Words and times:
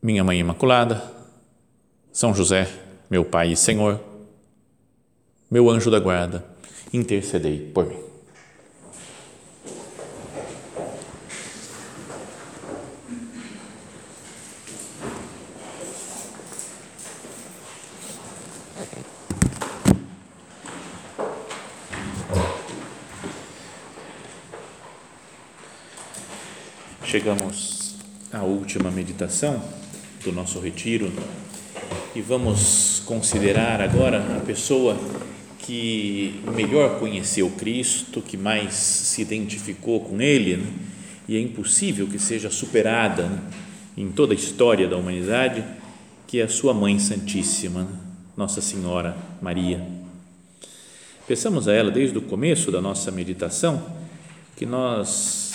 minha 0.00 0.22
Mãe 0.22 0.38
Imaculada, 0.38 1.02
São 2.12 2.32
José, 2.32 2.68
meu 3.10 3.24
Pai 3.24 3.52
e 3.52 3.56
Senhor, 3.56 4.00
meu 5.50 5.68
anjo 5.68 5.90
da 5.90 5.98
guarda, 5.98 6.44
intercedei 6.92 7.70
por 7.72 7.86
mim. 7.86 8.08
Chegamos 27.04 27.96
à 28.30 28.42
última 28.42 28.90
meditação 28.90 29.87
do 30.28 30.32
nosso 30.34 30.60
retiro 30.60 31.10
e 32.14 32.20
vamos 32.20 33.02
considerar 33.06 33.80
agora 33.80 34.36
a 34.36 34.40
pessoa 34.40 34.94
que 35.60 36.38
melhor 36.54 36.98
conheceu 36.98 37.50
Cristo, 37.50 38.20
que 38.20 38.36
mais 38.36 38.74
se 38.74 39.22
identificou 39.22 40.00
com 40.00 40.20
Ele, 40.20 40.58
né? 40.58 40.66
e 41.26 41.36
é 41.36 41.40
impossível 41.40 42.06
que 42.06 42.18
seja 42.18 42.50
superada 42.50 43.22
né? 43.24 43.40
em 43.96 44.10
toda 44.10 44.34
a 44.34 44.36
história 44.36 44.86
da 44.86 44.98
humanidade, 44.98 45.64
que 46.26 46.40
é 46.40 46.44
a 46.44 46.48
sua 46.48 46.74
Mãe 46.74 46.98
Santíssima, 46.98 47.84
né? 47.84 47.90
Nossa 48.36 48.60
Senhora 48.60 49.16
Maria. 49.42 49.84
Pensamos 51.26 51.66
a 51.66 51.72
ela 51.72 51.90
desde 51.90 52.16
o 52.18 52.22
começo 52.22 52.70
da 52.70 52.80
nossa 52.80 53.10
meditação 53.10 53.84
que 54.56 54.64
nós 54.64 55.47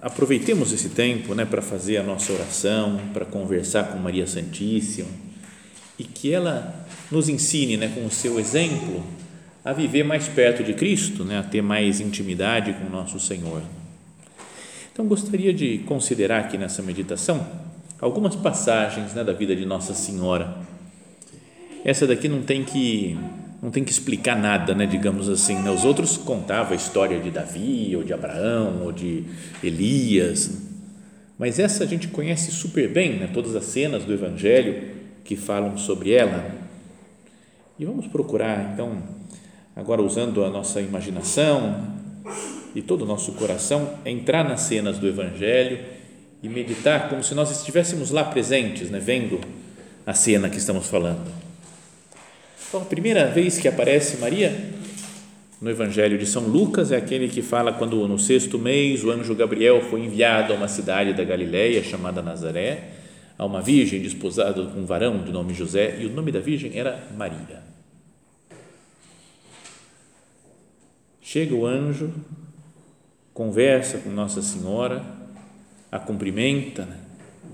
aproveitemos 0.00 0.72
esse 0.72 0.88
tempo 0.90 1.34
né, 1.34 1.44
para 1.44 1.62
fazer 1.62 1.98
a 1.98 2.02
nossa 2.02 2.32
oração, 2.32 3.00
para 3.12 3.24
conversar 3.24 3.84
com 3.84 3.98
Maria 3.98 4.26
Santíssima 4.26 5.08
e 5.98 6.04
que 6.04 6.32
ela 6.32 6.86
nos 7.10 7.28
ensine 7.28 7.76
né, 7.76 7.92
com 7.94 8.04
o 8.04 8.10
seu 8.10 8.40
exemplo 8.40 9.04
a 9.64 9.72
viver 9.72 10.02
mais 10.02 10.26
perto 10.26 10.64
de 10.64 10.74
Cristo, 10.74 11.24
né, 11.24 11.38
a 11.38 11.42
ter 11.42 11.62
mais 11.62 12.00
intimidade 12.00 12.72
com 12.72 12.86
o 12.86 12.90
nosso 12.90 13.20
Senhor. 13.20 13.62
Então, 14.92 15.06
gostaria 15.06 15.54
de 15.54 15.78
considerar 15.78 16.40
aqui 16.40 16.58
nessa 16.58 16.82
meditação 16.82 17.46
algumas 18.00 18.34
passagens 18.34 19.14
né, 19.14 19.22
da 19.22 19.32
vida 19.32 19.54
de 19.54 19.64
Nossa 19.64 19.94
Senhora. 19.94 20.56
Essa 21.84 22.06
daqui 22.06 22.28
não 22.28 22.42
tem 22.42 22.64
que 22.64 23.16
não 23.62 23.70
tem 23.70 23.84
que 23.84 23.92
explicar 23.92 24.36
nada, 24.36 24.74
né, 24.74 24.86
digamos 24.86 25.28
assim. 25.28 25.54
Né? 25.62 25.70
Os 25.70 25.84
outros 25.84 26.16
contavam 26.16 26.72
a 26.72 26.76
história 26.76 27.20
de 27.20 27.30
Davi, 27.30 27.94
ou 27.94 28.02
de 28.02 28.12
Abraão, 28.12 28.82
ou 28.82 28.90
de 28.90 29.22
Elias, 29.62 30.60
mas 31.38 31.60
essa 31.60 31.84
a 31.84 31.86
gente 31.86 32.08
conhece 32.08 32.50
super 32.50 32.88
bem, 32.88 33.20
né? 33.20 33.30
todas 33.32 33.54
as 33.54 33.64
cenas 33.64 34.04
do 34.04 34.12
Evangelho 34.12 34.90
que 35.24 35.36
falam 35.36 35.78
sobre 35.78 36.12
ela. 36.12 36.50
E 37.78 37.84
vamos 37.84 38.08
procurar, 38.08 38.72
então, 38.72 39.00
agora 39.76 40.02
usando 40.02 40.44
a 40.44 40.50
nossa 40.50 40.80
imaginação 40.80 41.94
e 42.74 42.82
todo 42.82 43.02
o 43.02 43.06
nosso 43.06 43.32
coração, 43.32 43.94
entrar 44.04 44.44
nas 44.44 44.62
cenas 44.62 44.98
do 44.98 45.06
Evangelho 45.06 45.78
e 46.42 46.48
meditar 46.48 47.08
como 47.08 47.22
se 47.22 47.34
nós 47.34 47.50
estivéssemos 47.50 48.10
lá 48.10 48.24
presentes, 48.24 48.90
né? 48.90 48.98
vendo 48.98 49.40
a 50.04 50.14
cena 50.14 50.50
que 50.50 50.58
estamos 50.58 50.88
falando. 50.88 51.51
Então, 52.72 52.80
a 52.80 52.86
primeira 52.86 53.26
vez 53.26 53.58
que 53.58 53.68
aparece 53.68 54.16
Maria 54.16 54.72
no 55.60 55.68
Evangelho 55.68 56.16
de 56.16 56.24
São 56.24 56.44
Lucas 56.44 56.90
é 56.90 56.96
aquele 56.96 57.28
que 57.28 57.42
fala 57.42 57.70
quando 57.70 58.08
no 58.08 58.18
sexto 58.18 58.58
mês 58.58 59.04
o 59.04 59.10
anjo 59.10 59.34
Gabriel 59.34 59.82
foi 59.90 60.00
enviado 60.00 60.54
a 60.54 60.56
uma 60.56 60.68
cidade 60.68 61.12
da 61.12 61.22
Galileia 61.22 61.84
chamada 61.84 62.22
Nazaré, 62.22 62.92
a 63.36 63.44
uma 63.44 63.60
virgem 63.60 64.00
desposada 64.00 64.64
com 64.64 64.80
um 64.80 64.86
varão 64.86 65.22
de 65.22 65.30
nome 65.30 65.52
José, 65.52 65.98
e 66.00 66.06
o 66.06 66.08
nome 66.08 66.32
da 66.32 66.40
virgem 66.40 66.78
era 66.78 67.08
Maria. 67.14 67.62
Chega 71.20 71.54
o 71.54 71.66
anjo, 71.66 72.10
conversa 73.34 73.98
com 73.98 74.08
Nossa 74.08 74.40
Senhora, 74.40 75.04
a 75.90 75.98
cumprimenta, 75.98 76.86
né, 76.86 76.96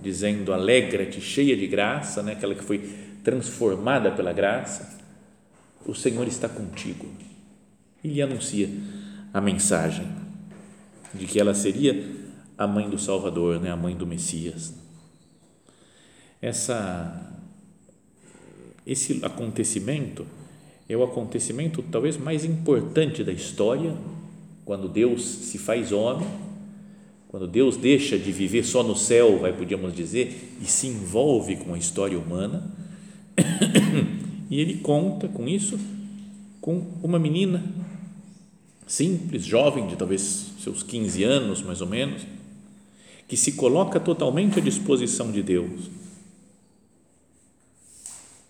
dizendo: 0.01 0.53
Alegra-te, 0.53 1.21
cheia 1.21 1.57
de 1.57 1.67
graça, 1.67 2.23
né, 2.23 2.35
aquela 2.35 2.55
que 2.55 2.63
foi 2.63 2.89
transformada 3.25 4.13
pela 4.13 4.33
graça 4.33 4.97
o 5.87 5.95
Senhor 5.95 6.27
está 6.27 6.49
contigo. 6.49 7.07
E 8.03 8.09
lhe 8.09 8.23
anuncia 8.23 8.69
a 9.33 9.41
mensagem 9.41 10.07
de 11.15 11.27
que 11.27 11.41
ela 11.41 11.55
seria 11.55 12.17
a 12.57 12.67
mãe 12.67 12.89
do 12.89 12.99
Salvador, 12.99 13.61
né? 13.61 13.71
a 13.71 13.77
mãe 13.77 13.97
do 13.97 14.07
Messias. 14.07 14.75
Essa, 16.41 17.33
esse 18.87 19.25
acontecimento 19.25 20.27
é 20.89 20.97
o 20.97 21.03
acontecimento 21.03 21.83
talvez 21.83 22.17
mais 22.17 22.45
importante 22.45 23.23
da 23.23 23.33
história, 23.33 23.95
quando 24.65 24.89
Deus 24.89 25.23
se 25.23 25.59
faz 25.59 25.93
homem, 25.93 26.29
quando 27.29 27.47
Deus 27.47 27.77
deixa 27.77 28.19
de 28.19 28.33
viver 28.33 28.65
só 28.65 28.83
no 28.83 28.97
céu, 28.97 29.39
vai 29.39 29.53
podíamos 29.53 29.95
dizer, 29.95 30.57
e 30.63 30.65
se 30.65 30.87
envolve 30.87 31.57
com 31.57 31.75
a 31.75 31.79
história 31.79 32.19
humana 32.19 32.75
e 34.51 34.61
ele 34.61 34.79
conta 34.79 35.29
com 35.29 35.47
isso 35.47 35.79
com 36.61 36.87
uma 37.03 37.19
menina 37.19 37.65
simples, 38.87 39.45
jovem, 39.45 39.87
de 39.87 39.97
talvez 39.97 40.53
seus 40.61 40.83
15 40.83 41.23
anos 41.23 41.63
mais 41.63 41.81
ou 41.81 41.87
menos, 41.87 42.27
que 43.29 43.37
se 43.37 43.53
coloca 43.53 44.01
totalmente 44.01 44.59
à 44.59 44.63
disposição 44.63 45.31
de 45.31 45.43
Deus. 45.43 45.91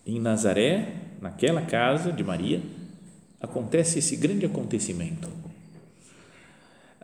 Em 0.05 0.19
Nazaré, 0.19 0.95
naquela 1.21 1.61
casa 1.61 2.11
de 2.11 2.23
Maria, 2.23 2.61
acontece 3.41 3.99
esse 3.99 4.15
grande 4.15 4.45
acontecimento. 4.45 5.29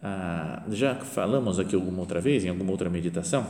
Ah, 0.02 0.64
já 0.72 0.96
falamos 0.96 1.60
aqui 1.60 1.76
alguma 1.76 2.00
outra 2.00 2.22
vez, 2.22 2.46
em 2.46 2.50
alguma 2.50 2.72
outra 2.72 2.90
meditação, 2.90 3.48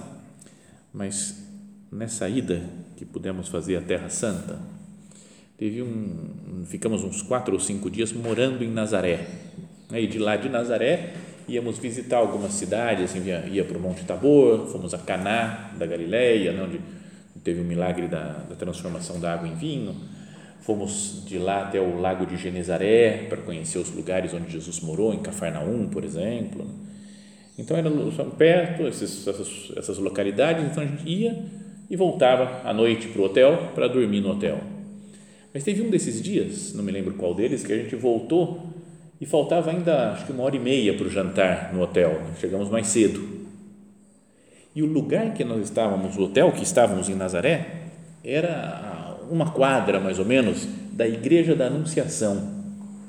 mas 0.93 1.43
nessa 1.91 2.27
ida 2.27 2.67
que 2.97 3.05
pudemos 3.05 3.47
fazer 3.47 3.77
à 3.77 3.81
Terra 3.81 4.09
Santa, 4.09 4.59
teve 5.57 5.81
um, 5.81 6.63
ficamos 6.65 7.03
uns 7.03 7.21
quatro 7.21 7.53
ou 7.53 7.59
cinco 7.59 7.89
dias 7.89 8.11
morando 8.11 8.63
em 8.63 8.69
Nazaré. 8.69 9.25
E 9.93 10.07
de 10.07 10.19
lá 10.19 10.35
de 10.35 10.49
Nazaré 10.49 11.13
íamos 11.47 11.77
visitar 11.77 12.17
algumas 12.17 12.53
cidades, 12.53 13.05
assim, 13.05 13.23
ia, 13.23 13.45
ia 13.47 13.63
para 13.63 13.77
o 13.77 13.81
Monte 13.81 14.03
Tabor, 14.03 14.67
fomos 14.67 14.93
a 14.93 14.97
Caná 14.97 15.71
da 15.77 15.85
Galileia, 15.85 16.51
né, 16.51 16.63
onde 16.63 16.81
teve 17.43 17.61
o 17.61 17.63
milagre 17.63 18.07
da, 18.07 18.43
da 18.49 18.55
transformação 18.55 19.19
da 19.19 19.33
água 19.33 19.47
em 19.47 19.55
vinho. 19.55 19.95
Fomos 20.61 21.23
de 21.27 21.37
lá 21.37 21.61
até 21.61 21.79
o 21.79 21.99
Lago 21.99 22.25
de 22.25 22.37
Genezaré 22.37 23.27
para 23.29 23.37
conhecer 23.37 23.77
os 23.77 23.91
lugares 23.91 24.33
onde 24.33 24.51
Jesus 24.51 24.79
morou, 24.81 25.13
em 25.13 25.19
Cafarnaum, 25.19 25.87
por 25.87 26.03
exemplo. 26.03 26.65
Então 27.57 27.77
eram 27.77 28.11
perto 28.31 28.87
esses, 28.87 29.27
essas, 29.27 29.71
essas 29.77 29.97
localidades, 29.99 30.65
então 30.65 30.81
a 30.81 30.85
gente 30.87 31.07
ia 31.07 31.45
e 31.87 31.95
voltava 31.95 32.67
à 32.67 32.73
noite 32.73 33.07
para 33.09 33.21
o 33.21 33.25
hotel 33.25 33.71
para 33.75 33.87
dormir 33.87 34.21
no 34.21 34.31
hotel 34.31 34.74
mas 35.55 35.63
teve 35.63 35.81
um 35.81 35.89
desses 35.89 36.21
dias, 36.21 36.73
não 36.73 36.83
me 36.83 36.91
lembro 36.91 37.13
qual 37.13 37.33
deles, 37.33 37.65
que 37.65 37.71
a 37.71 37.77
gente 37.77 37.95
voltou 37.95 38.59
e 39.21 39.25
faltava 39.25 39.71
ainda 39.71 40.11
acho 40.11 40.25
que 40.25 40.33
uma 40.33 40.43
hora 40.43 40.57
e 40.57 40.59
meia 40.59 40.93
para 40.93 41.07
o 41.07 41.09
jantar 41.09 41.73
no 41.73 41.81
hotel. 41.81 42.21
Chegamos 42.41 42.69
mais 42.69 42.87
cedo. 42.87 43.25
E 44.75 44.83
o 44.83 44.85
lugar 44.85 45.33
que 45.33 45.45
nós 45.45 45.63
estávamos, 45.63 46.17
o 46.17 46.23
hotel 46.23 46.51
que 46.51 46.61
estávamos 46.61 47.07
em 47.07 47.15
Nazaré, 47.15 47.67
era 48.21 49.17
uma 49.31 49.51
quadra 49.51 49.97
mais 49.97 50.19
ou 50.19 50.25
menos 50.25 50.67
da 50.91 51.07
Igreja 51.07 51.55
da 51.55 51.67
Anunciação, 51.67 52.65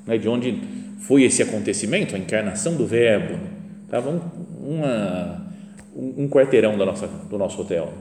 né, 0.07 0.17
de 0.17 0.29
onde 0.29 0.63
foi 1.01 1.25
esse 1.25 1.43
acontecimento, 1.43 2.15
a 2.15 2.19
encarnação 2.19 2.77
do 2.77 2.87
Verbo. 2.87 3.41
Estava 3.87 4.09
um, 4.09 4.21
uma, 4.65 5.53
um 5.97 6.29
quarteirão 6.29 6.79
da 6.79 6.87
nossa, 6.87 7.09
do 7.09 7.37
nosso 7.37 7.61
hotel. 7.61 7.93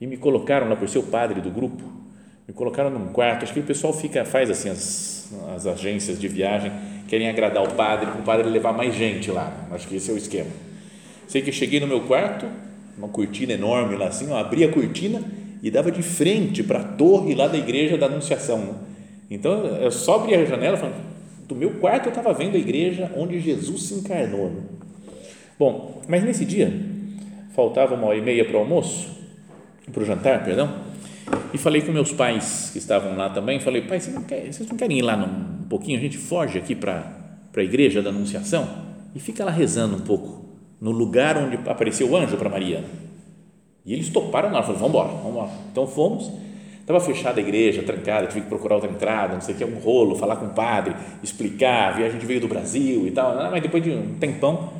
E 0.00 0.08
me 0.08 0.16
colocaram 0.16 0.68
lá 0.68 0.74
por 0.74 0.88
ser 0.88 0.98
o 0.98 1.04
padre 1.04 1.40
do 1.40 1.52
grupo 1.52 1.93
me 2.46 2.54
colocaram 2.54 2.90
num 2.90 3.06
quarto. 3.08 3.44
Acho 3.44 3.52
que 3.52 3.60
o 3.60 3.64
pessoal 3.64 3.92
fica, 3.92 4.24
faz 4.24 4.50
assim, 4.50 4.68
as, 4.68 5.32
as 5.54 5.66
agências 5.66 6.18
de 6.18 6.28
viagem 6.28 6.70
querem 7.08 7.28
agradar 7.28 7.62
o 7.62 7.74
padre, 7.74 8.06
para 8.06 8.20
o 8.20 8.24
padre 8.24 8.48
levar 8.48 8.72
mais 8.72 8.94
gente 8.94 9.30
lá. 9.30 9.52
Acho 9.70 9.88
que 9.88 9.96
esse 9.96 10.10
é 10.10 10.14
o 10.14 10.16
esquema. 10.16 10.50
Sei 11.26 11.42
que 11.42 11.52
cheguei 11.52 11.80
no 11.80 11.86
meu 11.86 12.02
quarto, 12.02 12.46
uma 12.96 13.08
cortina 13.08 13.52
enorme 13.52 13.96
lá 13.96 14.08
assim, 14.08 14.30
ó, 14.30 14.36
abri 14.36 14.64
a 14.64 14.70
cortina 14.70 15.22
e 15.62 15.70
dava 15.70 15.90
de 15.90 16.02
frente 16.02 16.62
para 16.62 16.80
a 16.80 16.84
torre 16.84 17.34
lá 17.34 17.48
da 17.48 17.56
igreja 17.56 17.96
da 17.96 18.06
Anunciação. 18.06 18.76
Então 19.30 19.64
eu 19.66 19.90
só 19.90 20.16
abria 20.16 20.40
a 20.40 20.44
janela 20.44 20.76
falando, 20.76 21.02
do 21.48 21.54
meu 21.54 21.70
quarto 21.74 22.06
eu 22.06 22.10
estava 22.10 22.32
vendo 22.32 22.56
a 22.56 22.58
igreja 22.58 23.10
onde 23.16 23.40
Jesus 23.40 23.84
se 23.84 23.94
encarnou. 23.94 24.52
Bom, 25.58 26.02
mas 26.06 26.22
nesse 26.22 26.44
dia 26.44 26.72
faltava 27.54 27.94
uma 27.94 28.06
hora 28.06 28.18
e 28.18 28.20
meia 28.20 28.44
para 28.44 28.56
o 28.56 28.60
almoço, 28.60 29.08
para 29.92 30.02
o 30.02 30.06
jantar, 30.06 30.44
perdão, 30.44 30.83
e 31.52 31.58
falei 31.58 31.82
com 31.82 31.92
meus 31.92 32.12
pais 32.12 32.70
que 32.72 32.78
estavam 32.78 33.16
lá 33.16 33.30
também, 33.30 33.60
falei, 33.60 33.82
pai, 33.82 34.00
vocês 34.00 34.14
não, 34.14 34.22
querem, 34.22 34.52
vocês 34.52 34.68
não 34.68 34.76
querem 34.76 34.98
ir 34.98 35.02
lá 35.02 35.16
um 35.16 35.68
pouquinho, 35.68 35.98
a 35.98 36.00
gente 36.00 36.18
foge 36.18 36.58
aqui 36.58 36.74
para 36.74 37.04
a 37.56 37.62
igreja 37.62 38.02
da 38.02 38.10
Anunciação 38.10 38.68
e 39.14 39.20
fica 39.20 39.44
lá 39.44 39.50
rezando 39.50 39.96
um 39.96 40.00
pouco, 40.00 40.44
no 40.80 40.90
lugar 40.90 41.38
onde 41.38 41.56
apareceu 41.56 42.10
o 42.10 42.16
anjo 42.16 42.36
para 42.36 42.48
Maria. 42.48 42.84
E 43.86 43.92
eles 43.92 44.08
toparam 44.08 44.48
hora, 44.48 44.62
falaram, 44.62 44.80
vamos 44.80 44.88
embora, 44.90 45.08
vamos 45.08 45.30
embora. 45.30 45.50
Então 45.70 45.86
fomos, 45.86 46.30
estava 46.80 47.00
fechada 47.00 47.40
a 47.40 47.42
igreja, 47.42 47.82
trancada, 47.82 48.26
tive 48.26 48.42
que 48.42 48.48
procurar 48.48 48.76
outra 48.76 48.90
entrada, 48.90 49.34
não 49.34 49.40
sei 49.40 49.54
o 49.54 49.58
que, 49.58 49.64
um 49.64 49.78
rolo, 49.78 50.16
falar 50.16 50.36
com 50.36 50.46
o 50.46 50.50
padre, 50.50 50.94
explicar, 51.22 51.90
a 51.90 51.92
viagem 51.92 52.18
veio 52.18 52.40
do 52.40 52.48
Brasil 52.48 53.06
e 53.06 53.10
tal, 53.10 53.34
mas 53.50 53.62
depois 53.62 53.82
de 53.82 53.90
um 53.90 54.14
tempão, 54.18 54.72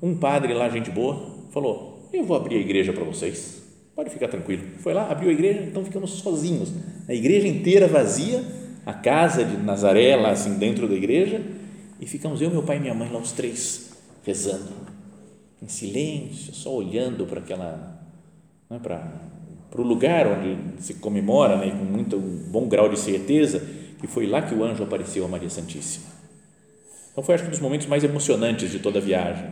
um 0.00 0.16
padre 0.16 0.54
lá, 0.54 0.68
gente 0.68 0.90
boa, 0.90 1.30
falou, 1.50 2.08
eu 2.12 2.24
vou 2.24 2.36
abrir 2.36 2.56
a 2.56 2.60
igreja 2.60 2.92
para 2.92 3.04
vocês, 3.04 3.61
pode 3.94 4.10
ficar 4.10 4.28
tranquilo. 4.28 4.62
Foi 4.78 4.92
lá, 4.92 5.10
abriu 5.10 5.30
a 5.30 5.32
igreja, 5.32 5.60
então 5.62 5.84
ficamos 5.84 6.10
sozinhos, 6.10 6.72
a 7.08 7.14
igreja 7.14 7.46
inteira 7.46 7.86
vazia, 7.86 8.42
a 8.84 8.92
casa 8.92 9.44
de 9.44 9.56
Nazaré 9.56 10.16
lá 10.16 10.30
assim 10.30 10.58
dentro 10.58 10.88
da 10.88 10.94
igreja, 10.94 11.40
e 12.00 12.06
ficamos 12.06 12.40
eu, 12.40 12.50
meu 12.50 12.62
pai 12.62 12.78
e 12.78 12.80
minha 12.80 12.94
mãe 12.94 13.10
lá 13.10 13.18
os 13.18 13.32
três 13.32 13.92
rezando, 14.24 14.72
em 15.60 15.68
silêncio, 15.68 16.54
só 16.54 16.74
olhando 16.74 17.26
para 17.26 17.40
aquela 17.40 18.00
né, 18.68 18.78
para 18.78 19.80
o 19.80 19.84
lugar 19.84 20.26
onde 20.26 20.82
se 20.82 20.94
comemora 20.94 21.56
né, 21.56 21.70
com 21.70 21.84
muito 21.84 22.16
um 22.16 22.50
bom 22.50 22.68
grau 22.68 22.88
de 22.88 22.98
certeza 22.98 23.60
que 24.00 24.06
foi 24.06 24.26
lá 24.26 24.42
que 24.42 24.54
o 24.54 24.64
anjo 24.64 24.82
apareceu 24.82 25.24
a 25.24 25.28
Maria 25.28 25.48
Santíssima. 25.48 26.06
Então 27.12 27.22
foi 27.22 27.34
acho 27.34 27.44
que 27.44 27.48
um 27.48 27.52
dos 27.52 27.60
momentos 27.60 27.86
mais 27.86 28.02
emocionantes 28.02 28.70
de 28.70 28.80
toda 28.80 28.98
a 28.98 29.02
viagem. 29.02 29.48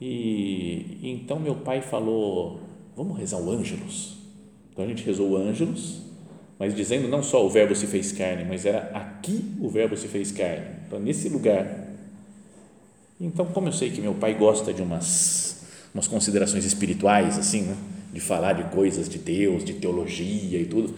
E, 0.00 0.98
e 1.02 1.10
então 1.10 1.38
meu 1.38 1.54
pai 1.54 1.80
falou, 1.80 2.60
vamos 2.96 3.18
rezar 3.18 3.38
o 3.38 3.50
Ângelus. 3.50 4.16
Então 4.72 4.84
a 4.84 4.88
gente 4.88 5.04
rezou 5.04 5.30
o 5.30 5.36
Ângelus, 5.36 6.00
mas 6.58 6.74
dizendo 6.74 7.06
não 7.06 7.22
só 7.22 7.44
o 7.44 7.50
verbo 7.50 7.74
se 7.76 7.86
fez 7.86 8.12
carne, 8.12 8.44
mas 8.44 8.64
era 8.64 8.90
aqui 8.94 9.44
o 9.60 9.68
verbo 9.68 9.96
se 9.96 10.08
fez 10.08 10.32
carne. 10.32 10.66
Então 10.86 10.98
nesse 10.98 11.28
lugar. 11.28 11.86
Então 13.20 13.46
como 13.46 13.68
eu 13.68 13.72
sei 13.72 13.90
que 13.90 14.00
meu 14.00 14.14
pai 14.14 14.34
gosta 14.34 14.72
de 14.72 14.82
umas 14.82 15.64
umas 15.94 16.06
considerações 16.06 16.64
espirituais, 16.64 17.38
assim, 17.38 17.62
né? 17.62 17.76
de 18.12 18.20
falar 18.20 18.52
de 18.52 18.64
coisas 18.64 19.08
de 19.08 19.18
Deus, 19.18 19.64
de 19.64 19.74
teologia 19.74 20.60
e 20.60 20.66
tudo. 20.66 20.94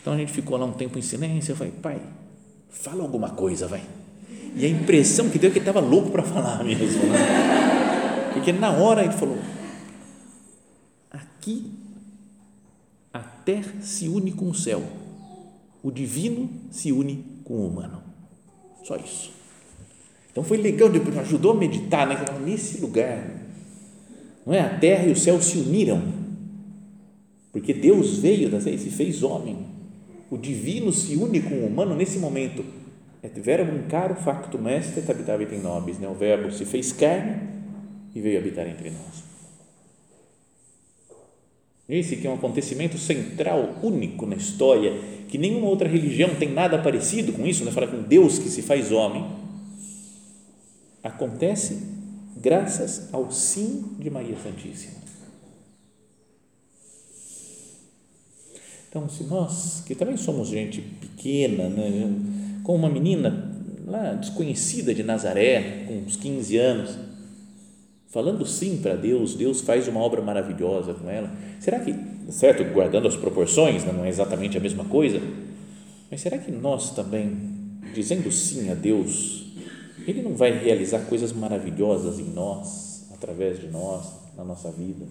Então 0.00 0.12
a 0.12 0.16
gente 0.16 0.32
ficou 0.32 0.56
lá 0.56 0.64
um 0.64 0.72
tempo 0.72 0.98
em 0.98 1.02
silêncio. 1.02 1.52
Eu 1.52 1.56
falei, 1.56 1.72
pai, 1.80 2.00
fala 2.68 3.02
alguma 3.02 3.30
coisa, 3.30 3.66
vai. 3.66 3.82
E 4.56 4.64
a 4.64 4.68
impressão 4.68 5.30
que 5.30 5.38
deu 5.38 5.50
é 5.50 5.52
que 5.52 5.58
ele 5.58 5.68
estava 5.68 5.84
louco 5.84 6.10
para 6.10 6.22
falar 6.22 6.62
mesmo. 6.64 7.04
Né? 7.04 8.30
Porque 8.32 8.52
na 8.52 8.70
hora 8.70 9.04
ele 9.04 9.12
falou: 9.12 9.38
aqui 11.44 11.70
a 13.12 13.20
terra 13.20 13.80
se 13.82 14.08
une 14.08 14.32
com 14.32 14.48
o 14.48 14.54
céu, 14.54 14.82
o 15.82 15.90
divino 15.90 16.48
se 16.70 16.90
une 16.90 17.24
com 17.44 17.54
o 17.54 17.68
humano. 17.68 18.02
Só 18.82 18.96
isso. 18.96 19.30
Então 20.32 20.42
foi 20.42 20.56
legal, 20.56 20.88
ajudou 21.20 21.52
a 21.52 21.54
meditar 21.54 22.08
né? 22.08 22.16
nesse 22.44 22.80
lugar 22.80 23.44
não 24.44 24.52
é? 24.52 24.60
A 24.60 24.78
terra 24.78 25.06
e 25.06 25.12
o 25.12 25.16
céu 25.16 25.40
se 25.40 25.56
uniram, 25.56 26.02
porque 27.50 27.72
Deus 27.72 28.18
veio 28.18 28.54
e 28.54 28.78
se 28.78 28.90
fez 28.90 29.22
homem. 29.22 29.56
O 30.30 30.36
divino 30.36 30.92
se 30.92 31.16
une 31.16 31.40
com 31.40 31.54
o 31.54 31.66
humano 31.66 31.94
nesse 31.94 32.18
momento. 32.18 32.64
Et 33.22 33.32
verbum 33.40 33.88
caro 33.88 34.16
factum 34.16 34.68
est 34.68 34.98
et 34.98 35.08
habitavit 35.08 35.54
in 35.54 35.60
nobis. 35.60 35.98
Né? 35.98 36.06
O 36.06 36.14
verbo 36.14 36.50
se 36.50 36.66
fez 36.66 36.92
carne 36.92 37.40
e 38.14 38.20
veio 38.20 38.38
habitar 38.38 38.66
entre 38.66 38.90
nós. 38.90 39.33
Esse 41.88 42.16
que 42.16 42.26
é 42.26 42.30
um 42.30 42.34
acontecimento 42.34 42.96
central, 42.96 43.76
único 43.82 44.24
na 44.26 44.36
história, 44.36 44.92
que 45.28 45.36
nenhuma 45.36 45.68
outra 45.68 45.88
religião 45.88 46.34
tem 46.34 46.50
nada 46.50 46.78
parecido 46.78 47.32
com 47.32 47.46
isso, 47.46 47.64
né? 47.64 47.70
Fala 47.70 47.86
com 47.86 48.02
Deus 48.02 48.38
que 48.38 48.48
se 48.48 48.62
faz 48.62 48.90
homem. 48.90 49.24
Acontece 51.02 51.82
graças 52.36 53.12
ao 53.12 53.30
sim 53.30 53.96
de 53.98 54.08
Maria 54.08 54.36
Santíssima. 54.42 55.04
Então, 58.88 59.08
se 59.08 59.24
nós, 59.24 59.82
que 59.84 59.94
também 59.94 60.16
somos 60.16 60.48
gente 60.48 60.80
pequena, 60.80 61.68
né, 61.68 62.14
com 62.62 62.76
uma 62.76 62.88
menina 62.88 63.52
lá 63.86 64.14
desconhecida 64.14 64.94
de 64.94 65.02
Nazaré, 65.02 65.84
com 65.86 65.98
uns 65.98 66.16
15 66.16 66.56
anos, 66.56 66.98
falando 68.14 68.46
sim 68.46 68.76
para 68.76 68.94
Deus, 68.94 69.34
Deus 69.34 69.60
faz 69.60 69.88
uma 69.88 69.98
obra 69.98 70.22
maravilhosa 70.22 70.94
com 70.94 71.10
ela. 71.10 71.28
Será 71.58 71.80
que, 71.80 71.92
certo, 72.30 72.62
guardando 72.72 73.08
as 73.08 73.16
proporções, 73.16 73.82
né, 73.82 73.92
não 73.92 74.04
é 74.04 74.08
exatamente 74.08 74.56
a 74.56 74.60
mesma 74.60 74.84
coisa, 74.84 75.20
mas 76.08 76.20
será 76.20 76.38
que 76.38 76.52
nós 76.52 76.94
também, 76.94 77.36
dizendo 77.92 78.30
sim 78.30 78.70
a 78.70 78.74
Deus, 78.74 79.46
ele 80.06 80.22
não 80.22 80.36
vai 80.36 80.56
realizar 80.56 81.00
coisas 81.06 81.32
maravilhosas 81.32 82.20
em 82.20 82.30
nós, 82.30 83.08
através 83.12 83.58
de 83.58 83.66
nós, 83.66 84.06
na 84.36 84.44
nossa 84.44 84.70
vida. 84.70 85.04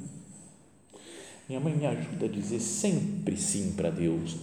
Minha 1.49 1.59
mãe 1.59 1.75
me 1.75 1.85
ajuda 1.85 2.25
a 2.25 2.29
dizer 2.29 2.61
sempre 2.61 3.35
sim 3.35 3.73
para 3.75 3.89
Deus, 3.89 4.37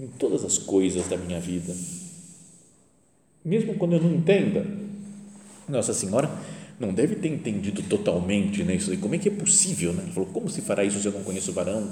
em 0.00 0.06
todas 0.06 0.46
as 0.46 0.56
coisas 0.56 1.06
da 1.08 1.18
minha 1.18 1.38
vida. 1.38 1.76
Mesmo 3.44 3.74
quando 3.74 3.96
eu 3.96 4.02
não 4.02 4.14
entenda, 4.14 4.64
Nossa 5.68 5.92
Senhora 5.92 6.30
não 6.82 6.92
deve 6.92 7.16
ter 7.16 7.28
entendido 7.28 7.82
totalmente 7.84 8.62
né, 8.62 8.74
isso. 8.74 8.96
Como 8.98 9.14
é 9.14 9.18
que 9.18 9.28
é 9.28 9.32
possível? 9.32 9.92
Né? 9.92 10.02
Ela 10.04 10.12
falou: 10.12 10.28
Como 10.30 10.50
se 10.50 10.60
fará 10.60 10.84
isso 10.84 11.00
se 11.00 11.06
eu 11.06 11.12
não 11.12 11.22
conheço 11.22 11.50
o 11.50 11.54
varão? 11.54 11.90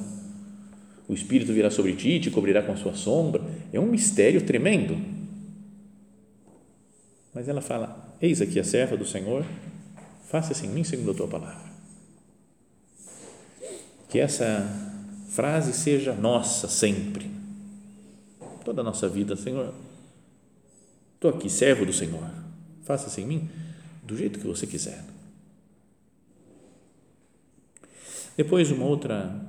O 1.08 1.14
Espírito 1.14 1.52
virá 1.52 1.70
sobre 1.70 1.94
ti 1.94 2.10
e 2.10 2.20
te 2.20 2.30
cobrirá 2.30 2.62
com 2.62 2.72
a 2.72 2.76
sua 2.76 2.94
sombra. 2.94 3.42
É 3.72 3.80
um 3.80 3.86
mistério 3.86 4.42
tremendo 4.42 5.20
mas 7.34 7.48
ela 7.48 7.60
fala: 7.60 8.16
Eis 8.20 8.40
aqui 8.40 8.58
a 8.58 8.64
serva 8.64 8.96
do 8.96 9.06
Senhor, 9.06 9.44
faça-se 10.26 10.66
em 10.66 10.70
mim 10.70 10.84
segundo 10.84 11.12
a 11.12 11.14
tua 11.14 11.28
palavra. 11.28 11.70
Que 14.08 14.18
essa 14.18 14.68
frase 15.28 15.72
seja 15.72 16.12
nossa 16.12 16.68
sempre, 16.68 17.30
toda 18.64 18.80
a 18.80 18.84
nossa 18.84 19.08
vida, 19.08 19.36
Senhor. 19.36 19.72
Estou 21.14 21.30
aqui, 21.30 21.48
servo 21.48 21.86
do 21.86 21.92
Senhor, 21.92 22.30
faça-se 22.82 23.20
em 23.20 23.26
mim 23.26 23.50
do 24.10 24.16
jeito 24.16 24.38
que 24.38 24.46
você 24.46 24.66
quiser. 24.66 25.02
Depois, 28.36 28.70
uma 28.70 28.84
outra 28.84 29.40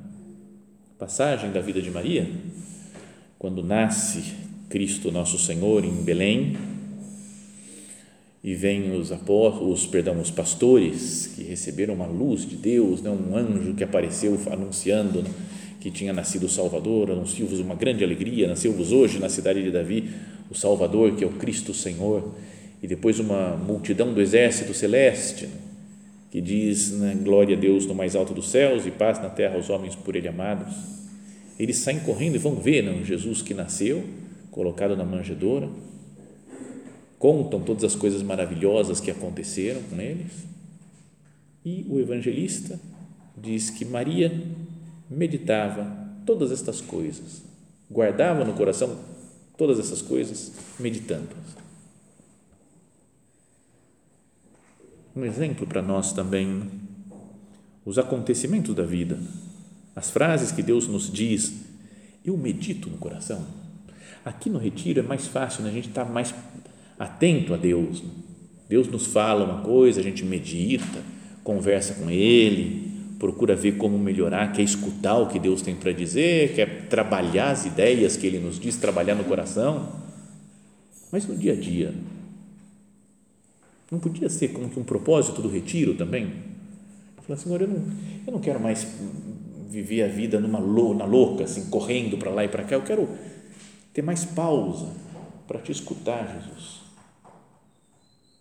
passagem 0.99 1.51
da 1.51 1.61
vida 1.61 1.81
de 1.81 1.89
Maria, 1.89 2.29
quando 3.39 3.63
nasce 3.63 4.35
Cristo 4.69 5.11
nosso 5.11 5.39
Senhor 5.39 5.83
em 5.83 6.03
Belém, 6.03 6.57
e 8.43 8.55
vêm 8.55 8.95
os 8.95 9.11
apóstolos, 9.11 9.85
perdão, 9.85 10.19
os 10.19 10.31
pastores 10.31 11.27
que 11.35 11.43
receberam 11.43 11.93
uma 11.93 12.07
luz 12.07 12.47
de 12.47 12.55
Deus, 12.55 13.01
né, 13.01 13.09
um 13.09 13.35
anjo 13.35 13.75
que 13.75 13.83
apareceu 13.83 14.39
anunciando 14.51 15.21
né, 15.21 15.29
que 15.79 15.91
tinha 15.91 16.11
nascido 16.11 16.45
o 16.45 16.49
Salvador, 16.49 17.11
anunciou-vos 17.11 17.59
uma 17.59 17.75
grande 17.75 18.03
alegria, 18.03 18.47
nasceu-vos 18.47 18.91
hoje 18.91 19.19
na 19.19 19.29
cidade 19.29 19.63
de 19.63 19.71
Davi 19.71 20.09
o 20.49 20.55
Salvador, 20.55 21.15
que 21.15 21.23
é 21.23 21.27
o 21.27 21.31
Cristo 21.31 21.73
Senhor, 21.73 22.33
e 22.81 22.87
depois 22.87 23.19
uma 23.19 23.55
multidão 23.55 24.13
do 24.13 24.21
exército 24.21 24.73
celeste, 24.73 25.47
que 26.31 26.41
diz, 26.41 26.91
né, 26.91 27.15
glória 27.21 27.55
a 27.55 27.59
Deus 27.59 27.85
no 27.85 27.93
mais 27.93 28.15
alto 28.15 28.33
dos 28.33 28.49
céus 28.49 28.85
e 28.85 28.91
paz 28.91 29.21
na 29.21 29.29
terra 29.29 29.55
aos 29.55 29.69
homens 29.69 29.95
por 29.95 30.15
ele 30.15 30.27
amados, 30.27 30.73
eles 31.59 31.77
saem 31.77 31.99
correndo 31.99 32.35
e 32.35 32.39
vão 32.39 32.55
ver 32.55 32.81
né, 32.81 33.03
Jesus 33.03 33.41
que 33.41 33.53
nasceu, 33.53 34.03
colocado 34.49 34.95
na 34.95 35.03
manjedoura, 35.03 35.69
contam 37.19 37.59
todas 37.59 37.83
as 37.83 37.95
coisas 37.95 38.23
maravilhosas 38.23 38.99
que 38.99 39.11
aconteceram 39.11 39.81
com 39.83 40.01
eles. 40.01 40.31
E 41.63 41.85
o 41.87 41.99
evangelista 41.99 42.79
diz 43.37 43.69
que 43.69 43.85
Maria 43.85 44.31
meditava 45.07 45.85
todas 46.25 46.51
estas 46.51 46.81
coisas, 46.81 47.43
guardava 47.89 48.43
no 48.43 48.53
coração 48.53 48.97
todas 49.55 49.77
essas 49.77 50.01
coisas, 50.01 50.51
meditando-as. 50.79 51.61
Um 55.13 55.25
exemplo 55.25 55.67
para 55.67 55.81
nós 55.81 56.13
também, 56.13 56.63
os 57.85 57.99
acontecimentos 57.99 58.73
da 58.73 58.83
vida, 58.83 59.19
as 59.93 60.09
frases 60.09 60.53
que 60.53 60.63
Deus 60.63 60.87
nos 60.87 61.11
diz, 61.11 61.51
eu 62.23 62.37
medito 62.37 62.89
no 62.89 62.97
coração. 62.97 63.45
Aqui 64.23 64.49
no 64.49 64.57
retiro 64.57 64.99
é 64.99 65.03
mais 65.03 65.27
fácil, 65.27 65.63
né? 65.63 65.69
a 65.69 65.73
gente 65.73 65.89
está 65.89 66.05
mais 66.05 66.33
atento 66.97 67.53
a 67.53 67.57
Deus. 67.57 68.01
Deus 68.69 68.87
nos 68.87 69.07
fala 69.07 69.43
uma 69.43 69.61
coisa, 69.61 69.99
a 69.99 70.03
gente 70.03 70.23
medita, 70.23 70.99
conversa 71.43 71.95
com 71.95 72.09
Ele, 72.09 72.89
procura 73.19 73.53
ver 73.53 73.73
como 73.73 73.99
melhorar, 73.99 74.53
quer 74.53 74.61
escutar 74.61 75.17
o 75.17 75.27
que 75.27 75.39
Deus 75.39 75.61
tem 75.61 75.75
para 75.75 75.91
dizer, 75.91 76.53
quer 76.53 76.87
trabalhar 76.87 77.51
as 77.51 77.65
ideias 77.65 78.15
que 78.15 78.25
Ele 78.25 78.39
nos 78.39 78.57
diz, 78.57 78.77
trabalhar 78.77 79.15
no 79.15 79.25
coração. 79.25 79.91
Mas 81.11 81.27
no 81.27 81.35
dia 81.35 81.51
a 81.51 81.55
dia, 81.55 81.93
não 83.91 83.99
podia 83.99 84.29
ser 84.29 84.47
como 84.47 84.69
que 84.69 84.79
um 84.79 84.83
propósito 84.83 85.41
do 85.41 85.49
retiro 85.49 85.95
também? 85.95 86.31
Falar, 87.21 87.37
Senhor, 87.37 87.61
eu 87.61 87.67
não, 87.67 87.83
eu 88.25 88.33
não 88.33 88.39
quero 88.39 88.59
mais 88.59 88.87
viver 89.69 90.03
a 90.03 90.07
vida 90.07 90.39
numa 90.39 90.59
na 90.59 91.05
louca, 91.05 91.43
assim, 91.43 91.69
correndo 91.69 92.17
para 92.17 92.31
lá 92.31 92.43
e 92.43 92.47
para 92.47 92.63
cá, 92.63 92.75
eu 92.75 92.83
quero 92.83 93.07
ter 93.93 94.01
mais 94.01 94.25
pausa 94.25 94.87
para 95.47 95.59
te 95.59 95.71
escutar, 95.71 96.39
Jesus. 96.39 96.81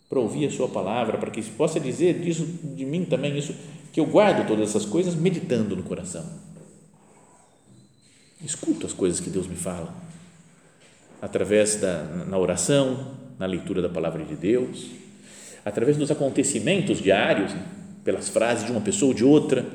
Para 0.08 0.20
ouvir 0.20 0.46
a 0.46 0.50
Sua 0.50 0.68
palavra, 0.68 1.18
para 1.18 1.30
que 1.30 1.42
possa 1.50 1.78
dizer 1.78 2.20
disso 2.20 2.44
de 2.44 2.84
mim 2.86 3.04
também, 3.04 3.36
isso 3.36 3.54
que 3.92 4.00
eu 4.00 4.06
guardo 4.06 4.46
todas 4.46 4.70
essas 4.70 4.84
coisas 4.84 5.14
meditando 5.14 5.76
no 5.76 5.82
coração. 5.82 6.24
Escuto 8.42 8.86
as 8.86 8.92
coisas 8.92 9.20
que 9.20 9.30
Deus 9.30 9.46
me 9.46 9.56
fala, 9.56 9.94
através 11.20 11.76
da 11.76 12.04
na 12.26 12.38
oração, 12.38 13.14
na 13.38 13.46
leitura 13.46 13.82
da 13.82 13.88
palavra 13.88 14.24
de 14.24 14.34
Deus, 14.34 14.90
através 15.64 15.96
dos 15.96 16.10
acontecimentos 16.10 16.98
diários, 16.98 17.52
pelas 18.04 18.28
frases 18.28 18.64
de 18.64 18.72
uma 18.72 18.80
pessoa 18.80 19.10
ou 19.10 19.14
de 19.14 19.24
outra. 19.24 19.66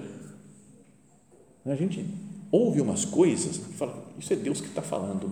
A 1.65 1.75
gente 1.75 2.05
ouve 2.51 2.81
umas 2.81 3.05
coisas 3.05 3.57
e 3.57 3.73
fala, 3.73 4.05
isso 4.19 4.31
é 4.31 4.35
Deus 4.35 4.61
que 4.61 4.67
está 4.67 4.81
falando. 4.81 5.31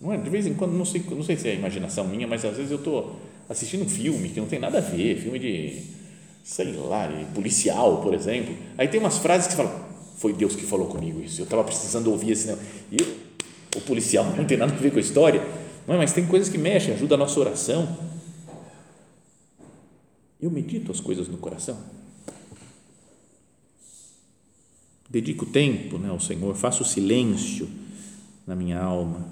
Não 0.00 0.12
é? 0.12 0.16
De 0.16 0.28
vez 0.28 0.46
em 0.46 0.54
quando, 0.54 0.72
não 0.72 0.84
sei, 0.84 1.02
não 1.10 1.22
sei 1.22 1.36
se 1.36 1.48
é 1.48 1.54
imaginação 1.54 2.06
minha, 2.06 2.26
mas 2.26 2.44
às 2.44 2.56
vezes 2.56 2.70
eu 2.70 2.78
estou 2.78 3.16
assistindo 3.48 3.84
um 3.84 3.88
filme 3.88 4.28
que 4.28 4.40
não 4.40 4.46
tem 4.46 4.58
nada 4.58 4.78
a 4.78 4.80
ver, 4.80 5.16
filme 5.18 5.38
de, 5.38 5.82
sei 6.42 6.72
lá, 6.72 7.06
de 7.06 7.24
policial, 7.26 8.00
por 8.00 8.14
exemplo. 8.14 8.54
Aí 8.76 8.88
tem 8.88 9.00
umas 9.00 9.18
frases 9.18 9.48
que 9.48 9.54
falam, 9.54 9.72
foi 10.16 10.32
Deus 10.32 10.54
que 10.54 10.62
falou 10.62 10.86
comigo 10.88 11.20
isso, 11.20 11.40
eu 11.40 11.44
estava 11.44 11.64
precisando 11.64 12.10
ouvir 12.10 12.32
esse. 12.32 12.54
E 12.90 12.96
o 13.76 13.80
policial 13.80 14.24
não 14.36 14.44
tem 14.44 14.56
nada 14.56 14.72
a 14.72 14.76
ver 14.76 14.90
com 14.90 14.98
a 14.98 15.00
história? 15.00 15.42
Mas 15.86 16.12
tem 16.12 16.26
coisas 16.26 16.48
que 16.48 16.58
mexem, 16.58 16.94
ajuda 16.94 17.14
a 17.14 17.18
nossa 17.18 17.38
oração. 17.38 17.96
Eu 20.40 20.50
medito 20.50 20.90
as 20.90 21.00
coisas 21.00 21.28
no 21.28 21.38
coração. 21.38 21.78
Dedico 25.08 25.46
tempo 25.46 25.98
né, 25.98 26.08
ao 26.08 26.18
Senhor, 26.18 26.54
faço 26.54 26.84
silêncio 26.84 27.68
na 28.46 28.56
minha 28.56 28.80
alma 28.80 29.26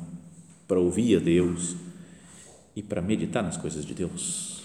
para 0.69 0.79
ouvir 0.79 1.17
a 1.17 1.21
Deus 1.21 1.77
e 2.75 2.83
para 2.83 3.03
meditar 3.03 3.43
nas 3.43 3.57
coisas 3.57 3.85
de 3.85 3.95
Deus. 3.95 4.63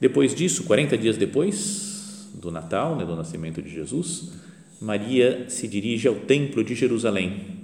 Depois 0.00 0.34
disso, 0.34 0.64
40 0.64 0.96
dias 0.96 1.16
depois 1.16 2.30
do 2.34 2.50
Natal, 2.50 2.96
né, 2.96 3.04
do 3.04 3.14
nascimento 3.14 3.60
de 3.60 3.68
Jesus, 3.68 4.32
Maria 4.80 5.48
se 5.50 5.68
dirige 5.68 6.08
ao 6.08 6.14
templo 6.14 6.64
de 6.64 6.74
Jerusalém, 6.74 7.59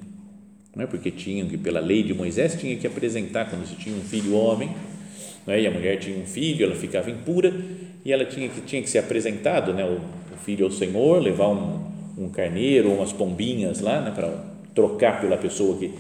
é 0.83 0.87
porque 0.87 1.11
tinham 1.11 1.49
que 1.49 1.57
pela 1.57 1.81
lei 1.81 2.03
de 2.03 2.13
Moisés 2.13 2.55
tinha 2.55 2.77
que 2.77 2.87
apresentar 2.87 3.49
quando 3.49 3.67
se 3.67 3.75
tinha 3.77 3.97
um 3.97 4.03
filho 4.03 4.35
homem, 4.35 4.71
é? 5.47 5.61
e 5.61 5.67
a 5.67 5.71
mulher 5.71 5.99
tinha 5.99 6.19
um 6.19 6.27
filho, 6.27 6.65
ela 6.65 6.75
ficava 6.75 7.11
impura 7.11 7.53
e 8.05 8.13
ela 8.13 8.25
tinha 8.25 8.49
que 8.49 8.61
tinha 8.61 8.83
que 8.83 8.91
ser 8.91 8.99
apresentado, 8.99 9.73
né, 9.73 9.85
o, 9.85 10.01
o 10.35 10.39
filho 10.45 10.67
ao 10.67 10.71
Senhor, 10.71 11.21
levar 11.23 11.49
um, 11.49 11.85
um 12.19 12.29
carneiro 12.29 12.91
ou 12.91 12.97
umas 12.97 13.13
pombinhas 13.13 13.81
lá, 13.81 14.01
né, 14.01 14.11
para 14.11 14.29
trocar 14.75 15.21
pela 15.21 15.37
pessoa 15.37 15.79
que 15.79 15.93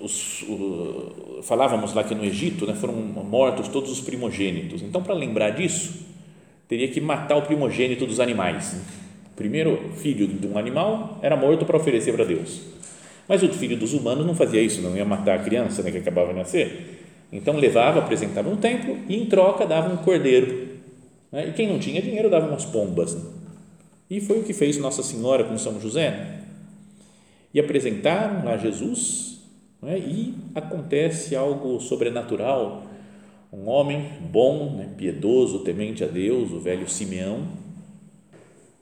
os, 0.00 0.42
o, 0.42 1.40
falávamos 1.42 1.92
lá 1.94 2.02
que 2.02 2.14
no 2.14 2.24
Egito 2.24 2.66
né, 2.66 2.74
foram 2.74 2.94
mortos 2.94 3.68
todos 3.68 3.90
os 3.90 4.00
primogênitos. 4.00 4.82
Então, 4.82 5.02
para 5.02 5.14
lembrar 5.14 5.50
disso, 5.50 6.06
teria 6.68 6.88
que 6.88 7.00
matar 7.00 7.36
o 7.36 7.42
primogênito 7.42 8.06
dos 8.06 8.20
animais. 8.20 8.74
O 9.32 9.36
primeiro 9.36 9.90
filho 9.96 10.26
de 10.26 10.46
um 10.46 10.58
animal 10.58 11.18
era 11.22 11.36
morto 11.36 11.64
para 11.64 11.76
oferecer 11.76 12.12
para 12.12 12.24
Deus. 12.24 12.62
Mas 13.28 13.42
o 13.42 13.48
filho 13.48 13.76
dos 13.76 13.92
humanos 13.92 14.26
não 14.26 14.34
fazia 14.34 14.60
isso, 14.60 14.80
não 14.80 14.96
ia 14.96 15.04
matar 15.04 15.38
a 15.38 15.42
criança 15.42 15.82
né, 15.82 15.90
que 15.90 15.98
acabava 15.98 16.32
de 16.32 16.38
nascer. 16.38 17.00
Então 17.32 17.56
levava, 17.56 18.00
apresentava 18.00 18.50
no 18.50 18.56
templo 18.56 18.98
e 19.08 19.16
em 19.16 19.26
troca 19.26 19.66
dava 19.66 19.92
um 19.92 19.96
cordeiro. 19.98 20.68
Né? 21.30 21.48
E 21.48 21.52
quem 21.52 21.68
não 21.68 21.78
tinha 21.78 22.02
dinheiro 22.02 22.28
dava 22.28 22.46
umas 22.46 22.64
pombas. 22.64 23.14
Né? 23.14 23.22
E 24.10 24.20
foi 24.20 24.40
o 24.40 24.42
que 24.42 24.52
fez 24.52 24.76
Nossa 24.76 25.02
Senhora 25.02 25.44
com 25.44 25.56
São 25.56 25.80
José 25.80 26.40
e 27.54 27.60
apresentaram 27.60 28.48
a 28.48 28.56
Jesus 28.56 29.40
né, 29.80 29.98
e 29.98 30.34
acontece 30.54 31.34
algo 31.34 31.80
sobrenatural. 31.80 32.84
Um 33.52 33.68
homem 33.68 34.10
bom, 34.20 34.76
né, 34.76 34.88
piedoso, 34.96 35.60
temente 35.60 36.02
a 36.02 36.06
Deus, 36.06 36.50
o 36.50 36.60
velho 36.60 36.88
Simeão, 36.88 37.46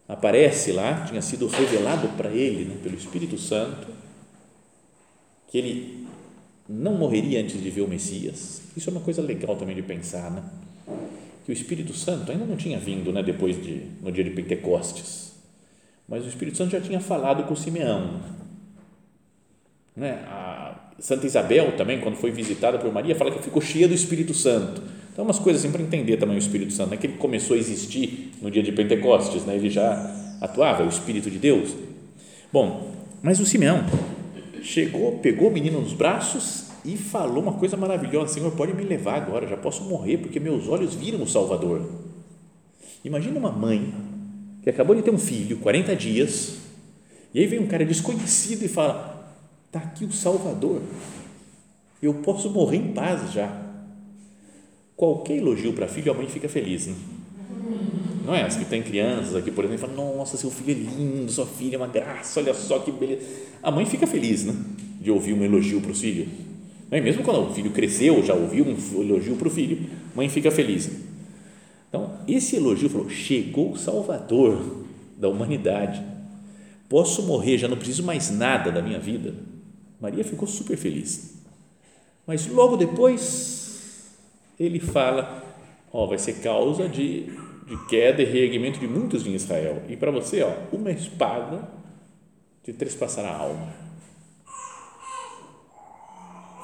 aparece 0.08 0.72
lá, 0.72 1.04
tinha 1.06 1.22
sido 1.22 1.46
revelado 1.46 2.08
para 2.16 2.30
ele 2.30 2.64
né, 2.64 2.76
pelo 2.82 2.96
Espírito 2.96 3.38
Santo 3.38 4.00
que 5.50 5.58
ele 5.58 6.06
não 6.66 6.94
morreria 6.94 7.42
antes 7.42 7.62
de 7.62 7.68
ver 7.68 7.82
o 7.82 7.88
Messias. 7.88 8.62
Isso 8.74 8.88
é 8.88 8.92
uma 8.92 9.02
coisa 9.02 9.20
legal 9.20 9.56
também 9.56 9.76
de 9.76 9.82
pensar, 9.82 10.30
né? 10.30 10.42
Que 11.44 11.50
o 11.50 11.52
Espírito 11.52 11.92
Santo 11.92 12.32
ainda 12.32 12.46
não 12.46 12.56
tinha 12.56 12.78
vindo, 12.78 13.12
né, 13.12 13.22
depois 13.22 13.62
de 13.62 13.82
no 14.00 14.10
dia 14.10 14.24
de 14.24 14.30
Pentecostes, 14.30 15.32
mas 16.08 16.24
o 16.24 16.28
Espírito 16.28 16.56
Santo 16.56 16.70
já 16.70 16.80
tinha 16.80 17.00
falado 17.00 17.44
com 17.44 17.54
Simeão 17.54 18.20
né? 20.00 20.18
A 20.26 20.74
Santa 20.98 21.26
Isabel 21.26 21.72
também, 21.76 22.00
quando 22.00 22.16
foi 22.16 22.30
visitada 22.30 22.78
por 22.78 22.92
Maria, 22.92 23.14
fala 23.14 23.30
que 23.30 23.42
ficou 23.42 23.60
cheia 23.60 23.88
do 23.88 23.94
Espírito 23.94 24.34
Santo. 24.34 24.82
Então, 25.12 25.24
umas 25.24 25.38
coisas 25.38 25.62
assim 25.62 25.72
para 25.72 25.82
entender 25.82 26.16
também 26.16 26.36
o 26.36 26.38
Espírito 26.38 26.72
Santo. 26.72 26.88
Não 26.88 26.94
é 26.94 26.96
que 26.96 27.06
ele 27.06 27.16
começou 27.18 27.56
a 27.56 27.58
existir 27.58 28.32
no 28.40 28.50
dia 28.50 28.62
de 28.62 28.72
Pentecostes, 28.72 29.44
né? 29.44 29.54
ele 29.56 29.68
já 29.68 30.38
atuava, 30.40 30.84
o 30.84 30.88
Espírito 30.88 31.30
de 31.30 31.38
Deus. 31.38 31.74
Bom, 32.52 32.94
mas 33.22 33.40
o 33.40 33.46
Simeão 33.46 33.84
chegou, 34.62 35.18
pegou 35.18 35.48
o 35.48 35.52
menino 35.52 35.80
nos 35.80 35.92
braços 35.92 36.66
e 36.84 36.96
falou 36.96 37.42
uma 37.42 37.54
coisa 37.54 37.76
maravilhosa: 37.76 38.34
Senhor, 38.34 38.50
pode 38.52 38.74
me 38.74 38.84
levar 38.84 39.16
agora, 39.16 39.46
já 39.46 39.56
posso 39.56 39.84
morrer, 39.84 40.18
porque 40.18 40.40
meus 40.40 40.68
olhos 40.68 40.94
viram 40.94 41.22
o 41.22 41.28
Salvador. 41.28 41.88
Imagina 43.04 43.38
uma 43.38 43.52
mãe 43.52 43.92
que 44.62 44.70
acabou 44.70 44.94
de 44.94 45.02
ter 45.02 45.10
um 45.10 45.18
filho, 45.18 45.58
40 45.58 45.96
dias, 45.96 46.58
e 47.32 47.40
aí 47.40 47.46
vem 47.46 47.60
um 47.60 47.66
cara 47.66 47.84
desconhecido 47.84 48.62
e 48.64 48.68
fala: 48.68 49.34
Está 49.66 49.80
aqui 49.80 50.04
o 50.04 50.12
Salvador. 50.12 50.82
Eu 52.02 52.14
posso 52.14 52.50
morrer 52.50 52.78
em 52.78 52.92
paz 52.92 53.32
já. 53.32 53.66
Qualquer 54.96 55.36
elogio 55.36 55.72
para 55.72 55.86
filho, 55.86 56.12
a 56.12 56.14
mãe 56.14 56.26
fica 56.26 56.48
feliz. 56.48 56.86
Né? 56.86 56.94
Não 58.24 58.34
é? 58.34 58.42
As 58.42 58.56
que 58.56 58.64
têm 58.64 58.82
crianças 58.82 59.34
aqui, 59.34 59.50
por 59.50 59.64
exemplo, 59.64 59.88
falam: 59.88 60.16
Nossa, 60.16 60.36
seu 60.36 60.50
filho 60.50 60.70
é 60.72 60.74
lindo, 60.74 61.30
sua 61.30 61.46
filha 61.46 61.76
é 61.76 61.78
uma 61.78 61.86
graça, 61.86 62.40
olha 62.40 62.54
só 62.54 62.78
que 62.78 62.92
beleza. 62.92 63.26
A 63.62 63.70
mãe 63.70 63.86
fica 63.86 64.06
feliz 64.06 64.44
né? 64.44 64.54
de 65.00 65.10
ouvir 65.10 65.32
um 65.32 65.42
elogio 65.42 65.80
para 65.80 65.90
os 65.90 66.00
filhos. 66.00 66.28
Não 66.90 66.98
é? 66.98 67.00
Mesmo 67.00 67.22
quando 67.22 67.50
o 67.50 67.54
filho 67.54 67.70
cresceu, 67.70 68.22
já 68.22 68.34
ouviu 68.34 68.64
um 68.64 69.02
elogio 69.02 69.36
para 69.36 69.48
o 69.48 69.50
filho, 69.50 69.78
a 70.12 70.16
mãe 70.16 70.28
fica 70.28 70.50
feliz. 70.50 70.90
Então, 71.88 72.18
esse 72.28 72.56
elogio 72.56 72.88
falou: 72.90 73.08
chegou 73.08 73.72
o 73.72 73.76
Salvador 73.78 74.84
da 75.16 75.28
humanidade. 75.28 76.02
Posso 76.88 77.22
morrer, 77.22 77.56
já 77.56 77.68
não 77.68 77.76
preciso 77.76 78.02
mais 78.02 78.30
nada 78.30 78.72
da 78.72 78.82
minha 78.82 78.98
vida 78.98 79.32
Maria 80.00 80.24
ficou 80.24 80.48
super 80.48 80.76
feliz. 80.76 81.34
Mas 82.26 82.46
logo 82.46 82.76
depois, 82.76 84.08
ele 84.58 84.80
fala: 84.80 85.44
ó, 85.92 86.06
vai 86.06 86.18
ser 86.18 86.40
causa 86.40 86.88
de, 86.88 87.26
de 87.70 87.76
queda 87.86 88.20
e 88.20 88.24
reerguimento 88.24 88.80
de 88.80 88.88
muitos 88.88 89.24
em 89.24 89.32
Israel. 89.32 89.84
E 89.88 89.96
para 89.96 90.10
você, 90.10 90.42
ó, 90.42 90.52
uma 90.72 90.90
espada 90.90 91.68
te 92.64 92.72
trespassará 92.72 93.28
a 93.28 93.36
alma. 93.36 93.68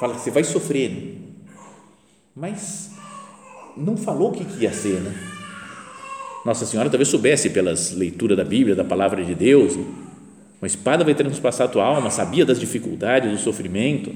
Fala 0.00 0.14
que 0.14 0.20
você 0.20 0.32
vai 0.32 0.42
sofrer. 0.42 1.16
Mas 2.34 2.90
não 3.76 3.96
falou 3.96 4.30
o 4.30 4.32
que, 4.32 4.44
que 4.44 4.64
ia 4.64 4.72
ser, 4.72 5.00
né? 5.00 5.14
Nossa 6.44 6.66
Senhora 6.66 6.90
talvez 6.90 7.08
soubesse 7.08 7.50
pelas 7.50 7.92
leituras 7.92 8.36
da 8.36 8.44
Bíblia, 8.44 8.74
da 8.74 8.84
palavra 8.84 9.24
de 9.24 9.34
Deus, 9.34 9.76
né? 9.76 9.84
Uma 10.60 10.66
espada 10.66 11.04
vai 11.04 11.14
transpassar 11.14 11.68
a 11.68 11.70
tua 11.70 11.84
alma, 11.84 12.10
sabia 12.10 12.44
das 12.44 12.58
dificuldades, 12.58 13.30
do 13.30 13.38
sofrimento 13.38 14.12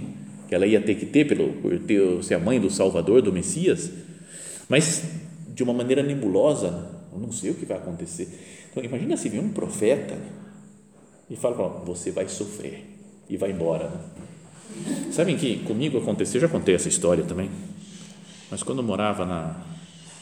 que 0.48 0.54
ela 0.56 0.66
ia 0.66 0.80
ter 0.80 0.96
que 0.96 1.06
ter 1.06 1.24
pelo, 1.24 1.52
por 1.52 1.78
ter, 1.78 2.24
ser 2.24 2.34
a 2.34 2.38
mãe 2.40 2.58
do 2.58 2.68
Salvador, 2.68 3.22
do 3.22 3.32
Messias, 3.32 3.92
mas 4.68 5.19
de 5.60 5.64
uma 5.64 5.74
maneira 5.74 6.02
nebulosa, 6.02 6.70
né? 6.70 6.84
eu 7.12 7.18
não 7.18 7.30
sei 7.30 7.50
o 7.50 7.54
que 7.54 7.66
vai 7.66 7.76
acontecer. 7.76 8.66
Então, 8.70 8.82
imagina 8.82 9.14
se 9.14 9.28
vem 9.28 9.40
um 9.40 9.50
profeta 9.50 10.16
e 11.28 11.36
fala 11.36 11.54
para 11.54 11.84
você 11.84 12.10
vai 12.10 12.26
sofrer 12.28 12.82
e 13.28 13.36
vai 13.36 13.50
embora. 13.50 13.90
Né? 13.90 15.12
Sabem 15.12 15.36
que 15.36 15.58
comigo 15.58 15.98
aconteceu, 15.98 16.40
já 16.40 16.48
contei 16.48 16.74
essa 16.74 16.88
história 16.88 17.24
também, 17.24 17.50
mas 18.50 18.62
quando 18.62 18.78
eu 18.78 18.84
morava 18.84 19.26
na, 19.26 19.54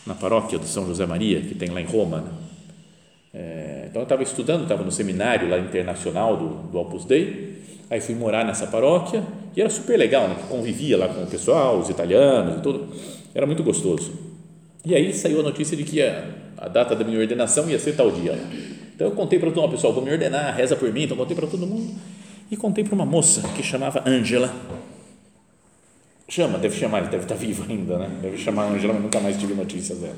na 0.04 0.14
paróquia 0.16 0.58
do 0.58 0.66
São 0.66 0.84
José 0.88 1.06
Maria, 1.06 1.40
que 1.40 1.54
tem 1.54 1.68
lá 1.68 1.80
em 1.80 1.86
Roma, 1.86 2.20
né? 2.20 2.32
É, 3.32 3.86
então 3.88 4.02
eu 4.02 4.04
estava 4.04 4.22
estudando, 4.24 4.62
estava 4.62 4.82
no 4.82 4.90
seminário 4.90 5.48
lá 5.48 5.58
internacional 5.58 6.36
do, 6.36 6.48
do 6.68 6.78
Opus 6.78 7.04
Dei, 7.04 7.62
aí 7.88 8.00
fui 8.00 8.16
morar 8.16 8.44
nessa 8.44 8.66
paróquia 8.66 9.22
e 9.54 9.60
era 9.60 9.70
super 9.70 9.96
legal, 9.96 10.26
né? 10.26 10.36
Convivia 10.48 10.98
lá 10.98 11.06
com 11.06 11.22
o 11.22 11.26
pessoal, 11.28 11.78
os 11.78 11.88
italianos 11.88 12.58
e 12.58 12.62
tudo, 12.62 12.88
era 13.32 13.46
muito 13.46 13.62
gostoso. 13.62 14.27
E 14.88 14.94
aí 14.94 15.12
saiu 15.12 15.40
a 15.40 15.42
notícia 15.42 15.76
de 15.76 15.84
que 15.84 16.00
a, 16.00 16.24
a 16.56 16.66
data 16.66 16.96
da 16.96 17.04
minha 17.04 17.18
ordenação 17.18 17.68
ia 17.68 17.78
ser 17.78 17.94
tal 17.94 18.10
dia. 18.10 18.32
Então 18.94 19.08
eu 19.08 19.10
contei 19.10 19.38
para 19.38 19.50
todo 19.50 19.60
mundo, 19.60 19.72
pessoal, 19.72 19.92
vou 19.92 20.02
me 20.02 20.10
ordenar, 20.10 20.56
reza 20.56 20.74
por 20.76 20.90
mim. 20.90 21.02
Então 21.02 21.14
contei 21.14 21.36
para 21.36 21.46
todo 21.46 21.66
mundo 21.66 21.94
e 22.50 22.56
contei 22.56 22.82
para 22.82 22.94
uma 22.94 23.04
moça 23.04 23.42
que 23.54 23.62
chamava 23.62 24.02
Ângela. 24.08 24.50
Chama, 26.26 26.56
deve 26.56 26.74
chamar, 26.74 27.02
deve 27.02 27.24
estar 27.24 27.34
viva 27.34 27.66
ainda, 27.68 27.98
né? 27.98 28.10
Deve 28.22 28.38
chamar 28.38 28.64
Ângela, 28.64 28.94
mas 28.94 29.02
nunca 29.02 29.20
mais 29.20 29.38
tive 29.38 29.52
notícias 29.52 29.98
dela. 29.98 30.16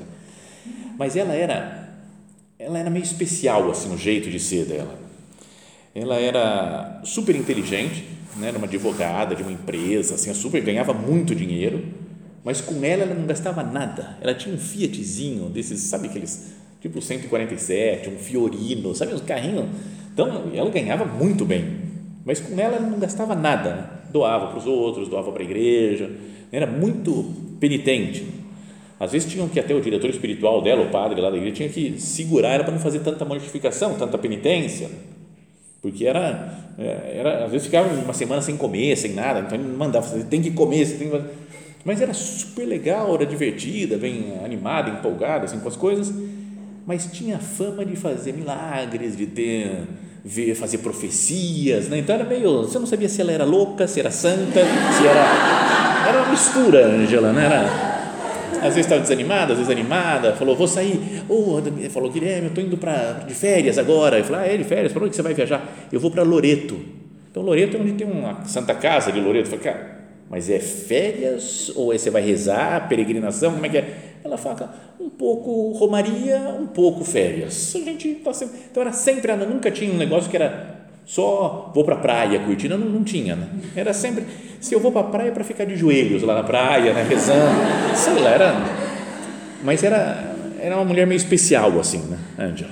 Mas 0.97 1.17
ela 1.17 1.33
era, 1.33 1.89
ela 2.57 2.79
era 2.79 2.89
meio 2.89 3.03
especial 3.03 3.69
assim, 3.69 3.93
o 3.93 3.97
jeito 3.97 4.29
de 4.29 4.39
ser 4.39 4.63
dela. 4.63 4.97
Ela 5.93 6.15
era 6.15 7.01
super 7.03 7.35
inteligente, 7.35 8.05
né? 8.37 8.47
Era 8.47 8.57
uma 8.57 8.67
advogada 8.67 9.35
de 9.35 9.43
uma 9.43 9.51
empresa, 9.51 10.15
assim, 10.15 10.33
super 10.33 10.61
ganhava 10.61 10.93
muito 10.93 11.35
dinheiro, 11.35 11.83
mas 12.43 12.61
com 12.61 12.83
ela 12.83 13.03
ela 13.03 13.13
não 13.13 13.25
gastava 13.25 13.63
nada. 13.63 14.17
Ela 14.21 14.33
tinha 14.33 14.53
um 14.53 14.57
Fiatzinho 14.57 15.49
desses, 15.49 15.81
sabe 15.81 16.07
aqueles 16.07 16.53
tipo 16.81 17.01
147, 17.01 18.09
um 18.09 18.17
Fiorino, 18.17 18.95
sabe 18.95 19.13
os 19.13 19.21
carrinhos. 19.21 19.65
Então 20.13 20.51
ela 20.53 20.69
ganhava 20.69 21.05
muito 21.05 21.45
bem, 21.45 21.77
mas 22.25 22.39
com 22.39 22.59
ela 22.59 22.75
ela 22.75 22.87
não 22.87 22.99
gastava 22.99 23.35
nada. 23.35 23.75
Né? 23.75 23.89
Doava 24.11 24.47
para 24.47 24.57
os 24.57 24.65
outros, 24.65 25.07
doava 25.07 25.31
para 25.31 25.41
a 25.41 25.45
igreja, 25.45 26.09
era 26.51 26.65
muito 26.65 27.31
penitente. 27.59 28.25
Às 28.99 29.11
vezes 29.11 29.31
tinham 29.31 29.47
que 29.47 29.59
até 29.59 29.73
o 29.73 29.81
diretor 29.81 30.09
espiritual 30.09 30.61
dela, 30.61 30.83
o 30.83 30.89
padre 30.89 31.19
lá 31.21 31.29
da 31.29 31.37
igreja, 31.37 31.55
tinha 31.55 31.69
que 31.69 31.99
segurar 31.99 32.49
ela 32.49 32.63
para 32.63 32.73
não 32.73 32.79
fazer 32.79 32.99
tanta 32.99 33.25
mortificação, 33.25 33.95
tanta 33.95 34.17
penitência, 34.17 34.89
porque 35.81 36.05
era, 36.05 36.71
é, 36.77 37.15
era 37.17 37.45
às 37.45 37.51
vezes 37.51 37.65
ficava 37.65 37.91
uma 37.91 38.13
semana 38.13 38.41
sem 38.41 38.55
comer, 38.55 38.95
sem 38.95 39.13
nada, 39.13 39.39
então 39.39 39.57
ele 39.57 39.67
mandava, 39.75 40.05
você 40.05 40.23
tem 40.25 40.41
que 40.41 40.51
comer, 40.51 40.85
você 40.85 40.97
tem 40.97 41.09
que 41.09 41.23
mas 41.83 42.01
era 42.01 42.13
super 42.13 42.65
legal, 42.65 43.13
era 43.15 43.25
divertida, 43.25 43.97
bem 43.97 44.39
animada, 44.43 44.89
empolgada 44.89 45.45
assim, 45.45 45.59
com 45.59 45.67
as 45.67 45.75
coisas, 45.75 46.13
mas 46.85 47.07
tinha 47.11 47.39
fama 47.39 47.85
de 47.85 47.95
fazer 47.95 48.33
milagres, 48.33 49.15
de 49.15 49.25
ter 49.25 49.87
ver, 50.23 50.53
fazer 50.55 50.79
profecias, 50.79 51.87
né? 51.89 51.97
então 51.97 52.13
era 52.13 52.23
meio, 52.23 52.63
você 52.63 52.77
não 52.77 52.85
sabia 52.85 53.09
se 53.09 53.19
ela 53.21 53.31
era 53.31 53.43
louca, 53.43 53.87
se 53.87 53.99
era 53.99 54.11
santa, 54.11 54.61
se 54.97 55.07
era, 55.07 56.07
era 56.07 56.21
uma 56.21 56.31
mistura, 56.31 56.85
Angela, 56.85 57.33
né? 57.33 57.45
Era, 57.45 57.91
às 58.57 58.75
vezes 58.75 58.81
estava 58.81 59.01
desanimada, 59.01 59.53
às 59.53 59.57
vezes 59.57 59.71
animada, 59.71 60.33
falou, 60.33 60.55
vou 60.55 60.67
sair, 60.67 61.23
oh, 61.27 61.59
falou, 61.89 62.11
Guilherme, 62.11 62.43
eu 62.43 62.49
estou 62.49 62.63
indo 62.63 62.77
para 62.77 63.23
de 63.27 63.33
férias 63.33 63.79
agora, 63.79 64.19
eu 64.19 64.23
falei, 64.23 64.51
ah, 64.51 64.53
é 64.53 64.57
de 64.57 64.63
férias, 64.63 64.93
para 64.93 65.03
onde 65.03 65.15
você 65.15 65.23
vai 65.23 65.33
viajar? 65.33 65.87
Eu 65.91 65.99
vou 65.99 66.11
para 66.11 66.21
Loreto, 66.21 66.79
então 67.31 67.41
Loreto 67.41 67.77
é 67.77 67.79
onde 67.79 67.93
tem 67.93 68.05
uma 68.05 68.45
Santa 68.45 68.75
Casa 68.75 69.11
de 69.11 69.19
Loreto, 69.19 69.49
eu 69.49 69.57
falei, 69.57 69.73
cara, 69.73 70.00
mas 70.31 70.49
é 70.49 70.59
férias 70.59 71.73
ou 71.75 71.93
é 71.93 71.97
você 71.97 72.09
vai 72.09 72.21
rezar, 72.21 72.87
peregrinação, 72.87 73.51
como 73.51 73.65
é 73.65 73.69
que 73.69 73.77
é? 73.77 73.97
Ela 74.23 74.37
fala, 74.37 74.73
um 74.97 75.09
pouco 75.09 75.71
romaria, 75.73 76.37
um 76.57 76.67
pouco 76.67 77.03
férias. 77.03 77.75
A 77.75 77.79
gente 77.79 78.15
tá 78.15 78.31
sempre, 78.31 78.59
então 78.71 78.81
era 78.81 78.93
sempre, 78.93 79.35
nunca 79.35 79.69
tinha 79.69 79.91
um 79.91 79.97
negócio 79.97 80.29
que 80.29 80.37
era 80.37 80.79
só 81.05 81.69
vou 81.75 81.83
para 81.83 81.95
a 81.95 81.97
praia 81.97 82.39
curtindo, 82.39 82.77
não, 82.77 82.87
não 82.87 83.03
tinha, 83.03 83.35
né? 83.35 83.49
Era 83.75 83.91
sempre, 83.91 84.23
se 84.61 84.73
eu 84.73 84.79
vou 84.79 84.93
para 84.93 85.01
a 85.01 85.11
praia 85.11 85.31
para 85.33 85.43
ficar 85.43 85.65
de 85.65 85.75
joelhos 85.75 86.23
lá 86.23 86.35
na 86.35 86.43
praia, 86.43 86.93
né, 86.93 87.05
rezando, 87.09 87.59
sei 87.93 88.13
lá, 88.21 88.29
era, 88.29 88.53
mas 89.61 89.83
era, 89.83 90.33
era 90.61 90.75
uma 90.77 90.85
mulher 90.85 91.05
meio 91.05 91.17
especial 91.17 91.77
assim, 91.77 91.99
né, 92.03 92.17
Ângela. 92.39 92.71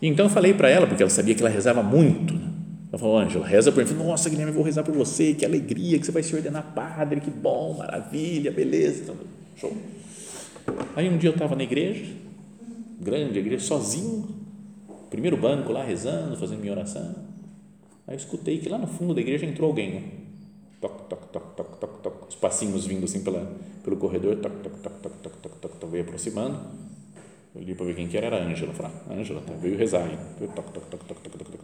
Então 0.00 0.26
eu 0.26 0.30
falei 0.30 0.54
para 0.54 0.70
ela, 0.70 0.86
porque 0.86 1.02
ela 1.02 1.10
sabia 1.10 1.34
que 1.34 1.42
ela 1.42 1.50
rezava 1.50 1.82
muito, 1.82 2.34
né? 2.34 2.57
Ela 2.90 2.98
falou, 2.98 3.18
Ângela, 3.18 3.46
reza 3.46 3.70
por 3.70 3.84
mim. 3.84 3.90
Falei, 3.90 4.06
Nossa, 4.06 4.30
Guilherme, 4.30 4.50
eu 4.50 4.54
vou 4.54 4.64
rezar 4.64 4.82
por 4.82 4.94
você, 4.94 5.34
que 5.34 5.44
alegria, 5.44 5.98
que 5.98 6.06
você 6.06 6.12
vai 6.12 6.22
se 6.22 6.34
ordenar 6.34 6.72
padre, 6.74 7.20
que 7.20 7.30
bom, 7.30 7.74
maravilha, 7.74 8.50
beleza, 8.50 9.02
então, 9.02 9.16
show. 9.56 9.76
Aí 10.96 11.08
um 11.08 11.18
dia 11.18 11.28
eu 11.28 11.34
estava 11.34 11.54
na 11.54 11.62
igreja, 11.62 12.06
grande 13.00 13.38
igreja, 13.38 13.64
sozinho, 13.64 14.26
primeiro 15.10 15.36
banco 15.36 15.70
lá 15.70 15.82
rezando, 15.82 16.36
fazendo 16.36 16.60
minha 16.60 16.72
oração. 16.72 17.14
Aí 18.06 18.14
eu 18.14 18.18
escutei 18.18 18.58
que 18.58 18.68
lá 18.68 18.78
no 18.78 18.86
fundo 18.86 19.14
da 19.14 19.20
igreja 19.20 19.44
entrou 19.44 19.68
alguém. 19.68 20.26
Toc, 20.80 21.08
toc, 21.08 21.26
toc, 21.30 21.56
toc, 21.56 21.78
toc, 21.78 22.02
toc, 22.02 22.28
os 22.28 22.36
passinhos 22.36 22.86
vindo 22.86 23.04
assim 23.04 23.22
pela, 23.22 23.52
pelo 23.84 23.96
corredor, 23.96 24.36
toc, 24.36 24.52
toc, 24.62 24.76
toc, 24.78 24.94
toc, 25.02 25.12
toc, 25.22 25.36
toc, 25.42 25.52
toc, 25.60 25.72
toc, 25.78 25.90
veio 25.90 26.04
aproximando. 26.04 26.58
Eu 27.54 27.62
li 27.62 27.74
para 27.74 27.86
ver 27.86 27.96
quem 27.96 28.08
que 28.08 28.16
era, 28.16 28.26
era 28.26 28.36
a 28.36 28.46
Ângela. 28.46 28.72
Falei, 28.72 28.92
Ângela, 29.10 29.42
tá, 29.42 29.52
veio 29.54 29.76
rezar 29.76 30.08
toc, 30.38 30.54
toc, 30.54 30.70
toc, 30.72 31.04
toc, 31.04 31.04
toc, 31.04 31.38
toc, 31.38 31.50
toc, 31.50 31.57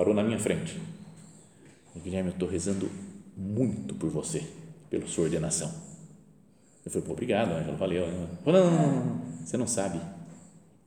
Parou 0.00 0.14
na 0.14 0.22
minha 0.22 0.38
frente. 0.38 0.80
Guilherme, 2.02 2.30
eu 2.30 2.32
estou 2.32 2.48
rezando 2.48 2.88
muito 3.36 3.94
por 3.94 4.08
você, 4.08 4.42
pela 4.88 5.06
sua 5.06 5.24
ordenação 5.24 5.70
eu 6.84 6.90
falei, 6.90 7.08
obrigado, 7.10 7.52
Ângela, 7.52 7.76
valeu. 7.76 8.06
Falei, 8.44 8.60
não, 8.62 8.70
não, 8.70 8.86
não, 8.86 9.20
você 9.44 9.56
não 9.56 9.66
sabe. 9.66 10.00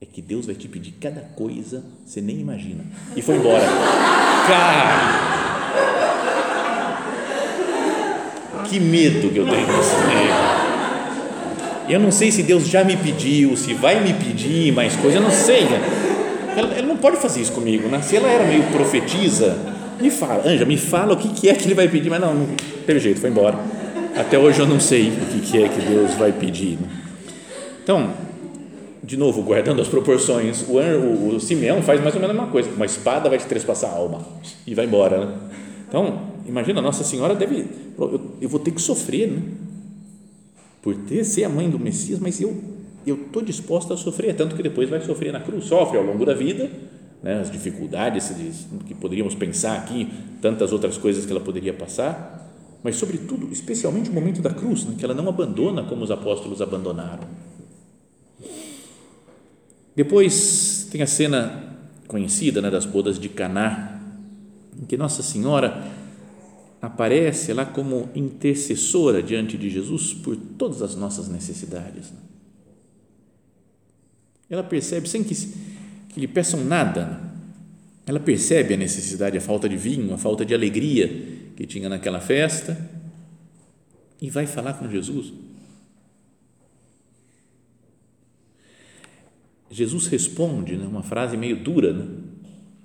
É 0.00 0.06
que 0.06 0.20
Deus 0.20 0.46
vai 0.46 0.54
te 0.54 0.66
pedir 0.68 0.92
cada 1.00 1.20
coisa, 1.20 1.84
você 2.04 2.20
nem 2.20 2.40
imagina. 2.40 2.84
E 3.16 3.22
foi 3.22 3.36
embora. 3.36 3.64
Cara! 4.46 5.34
Que 8.68 8.80
medo 8.80 9.30
que 9.30 9.38
eu 9.38 9.46
tenho 9.48 9.66
desse 9.66 9.94
Eu 11.88 12.00
não 12.00 12.10
sei 12.10 12.32
se 12.32 12.42
Deus 12.42 12.66
já 12.66 12.82
me 12.82 12.96
pediu, 12.96 13.56
se 13.56 13.72
vai 13.74 14.02
me 14.02 14.12
pedir 14.12 14.72
mais 14.72 14.96
coisa, 14.96 15.18
eu 15.18 15.22
não 15.22 15.30
sei. 15.30 15.68
Ela, 16.56 16.74
ela 16.74 16.86
não 16.86 16.96
pode 16.96 17.16
fazer 17.16 17.40
isso 17.40 17.52
comigo, 17.52 17.88
né? 17.88 18.00
Se 18.02 18.16
ela 18.16 18.28
era 18.28 18.44
meio 18.44 18.62
profetiza, 18.64 19.56
me 20.00 20.10
fala, 20.10 20.42
Anja, 20.46 20.64
me 20.64 20.76
fala 20.76 21.14
o 21.14 21.16
que, 21.16 21.28
que 21.28 21.48
é 21.48 21.54
que 21.54 21.64
ele 21.64 21.74
vai 21.74 21.88
pedir, 21.88 22.10
mas 22.10 22.20
não, 22.20 22.34
não 22.34 22.46
teve 22.86 23.00
jeito, 23.00 23.20
foi 23.20 23.30
embora. 23.30 23.58
Até 24.16 24.38
hoje 24.38 24.60
eu 24.60 24.66
não 24.66 24.78
sei 24.78 25.10
o 25.10 25.40
que 25.40 25.62
é 25.62 25.68
que 25.68 25.80
Deus 25.80 26.14
vai 26.14 26.32
pedir. 26.32 26.78
Né? 26.80 26.88
Então, 27.82 28.10
de 29.02 29.16
novo, 29.16 29.42
guardando 29.42 29.82
as 29.82 29.88
proporções, 29.88 30.64
o, 30.68 30.78
o, 30.78 31.36
o 31.36 31.40
Simeão 31.40 31.82
faz 31.82 32.00
mais 32.00 32.14
ou 32.14 32.20
menos 32.20 32.34
a 32.34 32.38
mesma 32.38 32.50
coisa. 32.52 32.70
Uma 32.70 32.86
espada 32.86 33.28
vai 33.28 33.38
te 33.38 33.46
trespassar 33.46 33.90
a 33.90 33.94
alma 33.96 34.20
e 34.66 34.74
vai 34.74 34.86
embora. 34.86 35.26
Né? 35.26 35.34
Então, 35.88 36.20
imagina, 36.46 36.80
Nossa 36.80 37.04
Senhora 37.04 37.34
deve. 37.34 37.66
Eu, 37.98 38.20
eu 38.40 38.48
vou 38.48 38.60
ter 38.60 38.70
que 38.70 38.80
sofrer, 38.80 39.30
né? 39.30 39.42
Por 40.80 40.94
ter, 40.94 41.24
ser 41.24 41.44
a 41.44 41.48
mãe 41.48 41.68
do 41.68 41.78
Messias, 41.78 42.18
mas 42.18 42.40
eu 42.40 42.54
eu 43.06 43.16
estou 43.26 43.42
disposta 43.42 43.94
a 43.94 43.96
sofrer, 43.96 44.34
tanto 44.34 44.56
que 44.56 44.62
depois 44.62 44.88
vai 44.88 45.00
sofrer 45.00 45.32
na 45.32 45.40
cruz, 45.40 45.64
sofre 45.64 45.98
ao 45.98 46.04
longo 46.04 46.24
da 46.24 46.34
vida, 46.34 46.70
né, 47.22 47.40
as 47.40 47.50
dificuldades 47.50 48.32
que 48.86 48.94
poderíamos 48.94 49.34
pensar 49.34 49.78
aqui, 49.78 50.08
tantas 50.40 50.72
outras 50.72 50.98
coisas 50.98 51.24
que 51.24 51.32
ela 51.32 51.40
poderia 51.40 51.72
passar, 51.72 52.44
mas, 52.82 52.96
sobretudo, 52.96 53.50
especialmente 53.50 54.10
o 54.10 54.12
momento 54.12 54.42
da 54.42 54.50
cruz, 54.50 54.84
né, 54.84 54.94
que 54.98 55.04
ela 55.04 55.14
não 55.14 55.26
abandona 55.26 55.84
como 55.84 56.04
os 56.04 56.10
apóstolos 56.10 56.60
abandonaram. 56.60 57.24
Depois 59.96 60.86
tem 60.90 61.00
a 61.00 61.06
cena 61.06 61.76
conhecida 62.06 62.60
né, 62.60 62.70
das 62.70 62.84
bodas 62.84 63.18
de 63.18 63.28
Caná, 63.30 64.00
em 64.78 64.84
que 64.84 64.96
Nossa 64.96 65.22
Senhora 65.22 65.82
aparece 66.82 67.54
lá 67.54 67.64
como 67.64 68.10
intercessora 68.14 69.22
diante 69.22 69.56
de 69.56 69.70
Jesus 69.70 70.12
por 70.12 70.36
todas 70.36 70.82
as 70.82 70.94
nossas 70.94 71.28
necessidades. 71.28 72.10
Né. 72.10 72.18
Ela 74.48 74.62
percebe, 74.62 75.08
sem 75.08 75.24
que, 75.24 75.34
que 75.34 76.20
lhe 76.20 76.28
peçam 76.28 76.64
nada, 76.64 77.06
né, 77.06 77.30
ela 78.06 78.20
percebe 78.20 78.74
a 78.74 78.76
necessidade, 78.76 79.36
a 79.38 79.40
falta 79.40 79.68
de 79.68 79.76
vinho, 79.76 80.12
a 80.12 80.18
falta 80.18 80.44
de 80.44 80.54
alegria 80.54 81.08
que 81.56 81.66
tinha 81.66 81.88
naquela 81.88 82.20
festa 82.20 82.90
e 84.20 84.28
vai 84.28 84.46
falar 84.46 84.74
com 84.74 84.90
Jesus. 84.90 85.32
Jesus 89.70 90.06
responde, 90.06 90.76
né, 90.76 90.86
uma 90.86 91.02
frase 91.02 91.36
meio 91.36 91.56
dura, 91.56 91.92
né, 91.92 92.06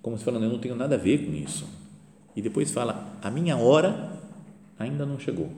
como 0.02 0.18
se 0.18 0.24
falando, 0.24 0.44
eu 0.44 0.50
não 0.50 0.60
tenho 0.60 0.76
nada 0.76 0.96
a 0.96 0.98
ver 0.98 1.26
com 1.26 1.34
isso. 1.34 1.68
E 2.36 2.42
depois 2.42 2.72
fala, 2.72 3.18
a 3.22 3.30
minha 3.30 3.58
hora 3.58 4.18
ainda 4.78 5.06
não 5.06 5.20
chegou. 5.20 5.52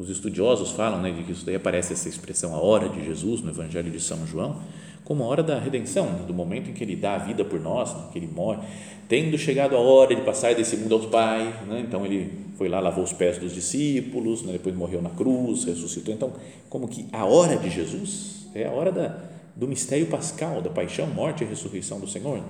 Os 0.00 0.08
estudiosos 0.08 0.70
falam 0.70 1.02
né, 1.02 1.12
de 1.12 1.22
que 1.22 1.32
isso 1.32 1.44
daí 1.44 1.54
aparece 1.54 1.92
essa 1.92 2.08
expressão, 2.08 2.54
a 2.54 2.58
hora 2.58 2.88
de 2.88 3.04
Jesus, 3.04 3.42
no 3.42 3.50
Evangelho 3.50 3.90
de 3.90 4.00
São 4.00 4.26
João, 4.26 4.62
como 5.04 5.22
a 5.22 5.26
hora 5.26 5.42
da 5.42 5.58
redenção, 5.58 6.06
né, 6.06 6.24
do 6.26 6.32
momento 6.32 6.70
em 6.70 6.72
que 6.72 6.82
ele 6.82 6.96
dá 6.96 7.16
a 7.16 7.18
vida 7.18 7.44
por 7.44 7.60
nós, 7.60 7.92
né, 7.92 8.04
que 8.10 8.18
ele 8.18 8.26
morre, 8.26 8.66
tendo 9.10 9.36
chegado 9.36 9.76
a 9.76 9.78
hora 9.78 10.16
de 10.16 10.22
passar 10.22 10.54
desse 10.54 10.74
mundo 10.78 10.94
aos 10.94 11.04
pais, 11.04 11.54
né, 11.66 11.84
então 11.86 12.06
ele 12.06 12.32
foi 12.56 12.66
lá, 12.66 12.80
lavou 12.80 13.04
os 13.04 13.12
pés 13.12 13.36
dos 13.36 13.52
discípulos, 13.52 14.42
né, 14.42 14.52
depois 14.52 14.74
morreu 14.74 15.02
na 15.02 15.10
cruz, 15.10 15.64
ressuscitou. 15.64 16.14
Então, 16.14 16.32
como 16.70 16.88
que 16.88 17.04
a 17.12 17.26
hora 17.26 17.58
de 17.58 17.68
Jesus 17.68 18.46
é 18.54 18.66
a 18.66 18.70
hora 18.70 18.90
da, 18.90 19.18
do 19.54 19.68
mistério 19.68 20.06
pascal, 20.06 20.62
da 20.62 20.70
paixão, 20.70 21.06
morte 21.08 21.44
e 21.44 21.46
ressurreição 21.46 22.00
do 22.00 22.08
Senhor, 22.08 22.42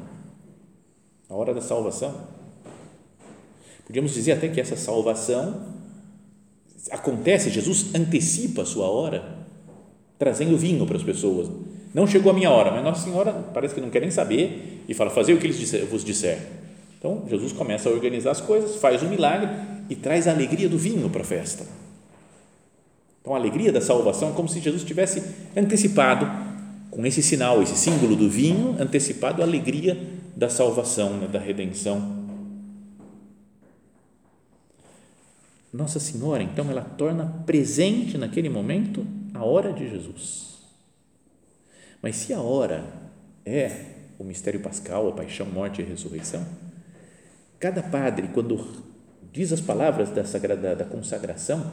a 1.28 1.34
hora 1.34 1.52
da 1.52 1.60
salvação. 1.60 2.14
Podíamos 3.84 4.14
dizer 4.14 4.32
até 4.34 4.46
que 4.46 4.60
essa 4.60 4.76
salvação 4.76 5.79
acontece, 6.90 7.50
Jesus 7.50 7.94
antecipa 7.94 8.62
a 8.62 8.66
sua 8.66 8.88
hora, 8.88 9.24
trazendo 10.18 10.56
vinho 10.56 10.86
para 10.86 10.96
as 10.96 11.02
pessoas. 11.02 11.50
Não 11.92 12.06
chegou 12.06 12.30
a 12.30 12.34
minha 12.34 12.50
hora, 12.50 12.70
mas 12.70 12.84
Nossa 12.84 13.04
Senhora 13.04 13.32
parece 13.52 13.74
que 13.74 13.80
não 13.80 13.90
quer 13.90 14.00
nem 14.00 14.10
saber 14.10 14.84
e 14.88 14.94
fala: 14.94 15.10
fazer 15.10 15.34
o 15.34 15.38
que 15.38 15.46
eles 15.46 15.72
vos 15.90 16.04
disser. 16.04 16.38
Então, 16.98 17.24
Jesus 17.28 17.52
começa 17.52 17.88
a 17.88 17.92
organizar 17.92 18.30
as 18.30 18.40
coisas, 18.40 18.76
faz 18.76 19.02
um 19.02 19.08
milagre 19.08 19.48
e 19.88 19.96
traz 19.96 20.28
a 20.28 20.32
alegria 20.32 20.68
do 20.68 20.78
vinho 20.78 21.08
para 21.08 21.22
a 21.22 21.24
festa. 21.24 21.64
Então, 23.20 23.34
a 23.34 23.38
alegria 23.38 23.72
da 23.72 23.80
salvação 23.80 24.30
é 24.30 24.32
como 24.32 24.48
se 24.48 24.60
Jesus 24.60 24.84
tivesse 24.84 25.22
antecipado, 25.56 26.30
com 26.90 27.06
esse 27.06 27.22
sinal, 27.22 27.62
esse 27.62 27.76
símbolo 27.76 28.16
do 28.16 28.28
vinho, 28.28 28.76
antecipado 28.78 29.42
a 29.42 29.44
alegria 29.44 29.98
da 30.36 30.48
salvação, 30.48 31.16
né, 31.16 31.26
da 31.26 31.38
redenção. 31.38 32.19
Nossa 35.72 36.00
Senhora, 36.00 36.42
então, 36.42 36.68
ela 36.68 36.82
torna 36.82 37.26
presente 37.46 38.18
naquele 38.18 38.48
momento 38.48 39.06
a 39.32 39.44
hora 39.44 39.72
de 39.72 39.88
Jesus. 39.88 40.58
Mas 42.02 42.16
se 42.16 42.32
a 42.32 42.40
hora 42.40 42.84
é 43.44 43.86
o 44.18 44.24
mistério 44.24 44.60
pascal, 44.60 45.08
a 45.08 45.12
paixão, 45.12 45.46
morte 45.46 45.80
e 45.80 45.84
ressurreição, 45.84 46.44
cada 47.58 47.82
padre, 47.82 48.28
quando 48.34 48.66
diz 49.32 49.52
as 49.52 49.60
palavras 49.60 50.10
da, 50.10 50.24
sagrada, 50.24 50.74
da 50.74 50.84
consagração, 50.84 51.72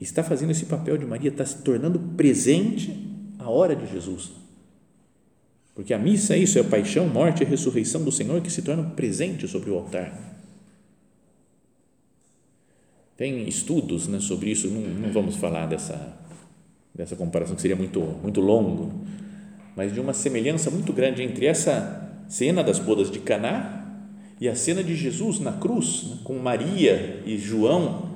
está 0.00 0.22
fazendo 0.22 0.50
esse 0.50 0.66
papel 0.66 0.96
de 0.96 1.04
Maria, 1.04 1.30
está 1.30 1.44
se 1.44 1.58
tornando 1.62 1.98
presente 2.16 3.06
a 3.38 3.50
hora 3.50 3.76
de 3.76 3.86
Jesus. 3.86 4.32
Porque 5.74 5.92
a 5.92 5.98
missa 5.98 6.34
é 6.34 6.38
isso, 6.38 6.58
é 6.58 6.62
a 6.62 6.64
paixão, 6.64 7.06
morte 7.06 7.42
e 7.42 7.46
ressurreição 7.46 8.02
do 8.02 8.10
Senhor 8.10 8.40
que 8.40 8.50
se 8.50 8.62
tornam 8.62 8.90
presente 8.90 9.46
sobre 9.46 9.70
o 9.70 9.74
altar. 9.74 10.35
Tem 13.16 13.48
estudos 13.48 14.06
né, 14.08 14.20
sobre 14.20 14.50
isso, 14.50 14.68
não, 14.68 14.80
não, 14.82 15.10
vamos 15.10 15.36
falar 15.36 15.66
dessa, 15.66 16.18
dessa 16.94 17.16
comparação 17.16 17.56
que 17.56 17.62
seria 17.62 17.76
muito, 17.76 18.00
muito 18.00 18.42
longo, 18.42 18.92
mas 19.74 19.94
de 19.94 20.00
uma 20.00 20.12
semelhança 20.12 20.70
muito 20.70 20.92
grande 20.92 21.22
entre 21.22 21.46
essa 21.46 22.24
cena 22.28 22.62
das 22.62 22.78
bodas 22.78 23.10
de 23.10 23.18
Caná 23.20 23.84
e 24.38 24.46
a 24.48 24.54
cena 24.54 24.84
de 24.84 24.94
Jesus 24.94 25.40
na 25.40 25.52
cruz, 25.52 26.04
né, 26.04 26.18
com 26.24 26.34
Maria 26.38 27.22
e 27.24 27.38
João. 27.38 28.14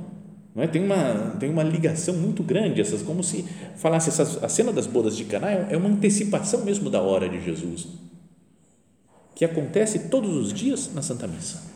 Não 0.54 0.64
é? 0.64 0.66
tem, 0.66 0.84
uma, 0.84 1.36
tem 1.38 1.48
uma 1.48 1.62
ligação 1.62 2.14
muito 2.14 2.42
grande, 2.42 2.80
essas, 2.80 3.02
como 3.02 3.22
se 3.22 3.44
falasse, 3.76 4.10
essas, 4.10 4.42
a 4.42 4.48
cena 4.48 4.72
das 4.72 4.86
bodas 4.86 5.16
de 5.16 5.24
Caná 5.24 5.50
é, 5.50 5.68
é 5.70 5.76
uma 5.76 5.88
antecipação 5.88 6.62
mesmo 6.64 6.90
da 6.90 7.00
hora 7.00 7.26
de 7.26 7.42
Jesus, 7.42 7.86
que 9.34 9.44
acontece 9.46 10.10
todos 10.10 10.36
os 10.36 10.52
dias 10.52 10.92
na 10.92 11.00
Santa 11.00 11.26
Missa. 11.26 11.69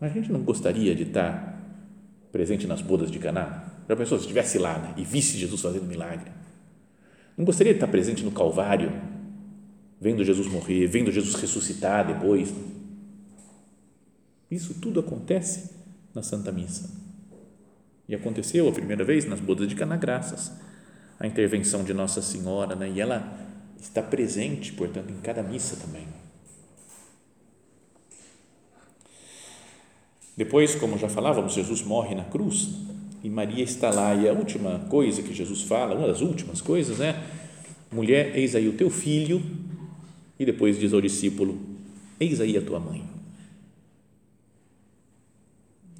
Mas 0.00 0.12
a 0.12 0.14
gente 0.14 0.32
não 0.32 0.40
gostaria 0.40 0.94
de 0.94 1.02
estar 1.02 1.60
presente 2.32 2.66
nas 2.66 2.80
bodas 2.80 3.10
de 3.10 3.18
Caná? 3.18 3.64
Já 3.88 3.94
pensou 3.94 4.18
se 4.18 4.24
estivesse 4.24 4.58
lá 4.58 4.78
né, 4.78 4.94
e 4.96 5.04
visse 5.04 5.36
Jesus 5.36 5.60
fazendo 5.60 5.84
milagre? 5.84 6.30
Não 7.36 7.44
gostaria 7.44 7.72
de 7.72 7.76
estar 7.76 7.88
presente 7.88 8.24
no 8.24 8.30
Calvário, 8.30 8.90
vendo 10.00 10.24
Jesus 10.24 10.46
morrer, 10.46 10.86
vendo 10.86 11.12
Jesus 11.12 11.34
ressuscitar 11.34 12.06
depois? 12.06 12.52
Isso 14.50 14.74
tudo 14.74 15.00
acontece 15.00 15.70
na 16.14 16.22
Santa 16.22 16.50
Missa. 16.50 16.90
E 18.08 18.14
aconteceu 18.14 18.68
a 18.68 18.72
primeira 18.72 19.04
vez 19.04 19.24
nas 19.24 19.38
bodas 19.38 19.68
de 19.68 19.74
Caná, 19.74 19.96
graças 19.96 20.52
à 21.18 21.26
intervenção 21.26 21.84
de 21.84 21.92
Nossa 21.92 22.22
Senhora, 22.22 22.74
né? 22.74 22.90
e 22.90 23.00
ela 23.00 23.38
está 23.78 24.02
presente, 24.02 24.72
portanto, 24.72 25.10
em 25.10 25.20
cada 25.20 25.42
missa 25.42 25.76
também. 25.76 26.06
Depois, 30.40 30.74
como 30.74 30.96
já 30.96 31.06
falávamos, 31.06 31.52
Jesus 31.52 31.82
morre 31.82 32.14
na 32.14 32.24
cruz 32.24 32.70
e 33.22 33.28
Maria 33.28 33.62
está 33.62 33.90
lá. 33.90 34.14
E 34.14 34.26
a 34.26 34.32
última 34.32 34.78
coisa 34.88 35.22
que 35.22 35.34
Jesus 35.34 35.64
fala, 35.64 35.94
uma 35.94 36.06
das 36.06 36.22
últimas 36.22 36.62
coisas, 36.62 36.98
é: 36.98 37.14
mulher, 37.92 38.34
eis 38.34 38.54
aí 38.54 38.66
o 38.66 38.72
teu 38.72 38.88
filho. 38.88 39.42
E 40.38 40.46
depois 40.46 40.78
diz 40.78 40.94
ao 40.94 41.00
discípulo: 41.02 41.60
eis 42.18 42.40
aí 42.40 42.56
a 42.56 42.62
tua 42.62 42.80
mãe. 42.80 43.04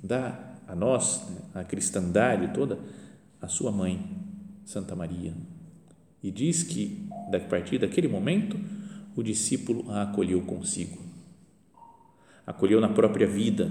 Dá 0.03 0.55
a 0.67 0.75
nós, 0.75 1.23
a 1.55 1.63
cristandade 1.63 2.55
toda, 2.55 2.79
a 3.43 3.47
sua 3.47 3.71
mãe, 3.71 4.03
Santa 4.65 4.97
Maria. 4.97 5.35
E 6.23 6.31
diz 6.31 6.63
que, 6.63 7.07
a 7.31 7.41
partir 7.41 7.77
daquele 7.77 8.09
momento, 8.09 8.59
o 9.15 9.23
discípulo 9.23 9.91
a 9.91 10.05
acolheu 10.05 10.41
consigo. 10.41 10.99
Acolheu 12.47 12.81
na 12.81 12.89
própria 12.89 13.27
vida, 13.27 13.71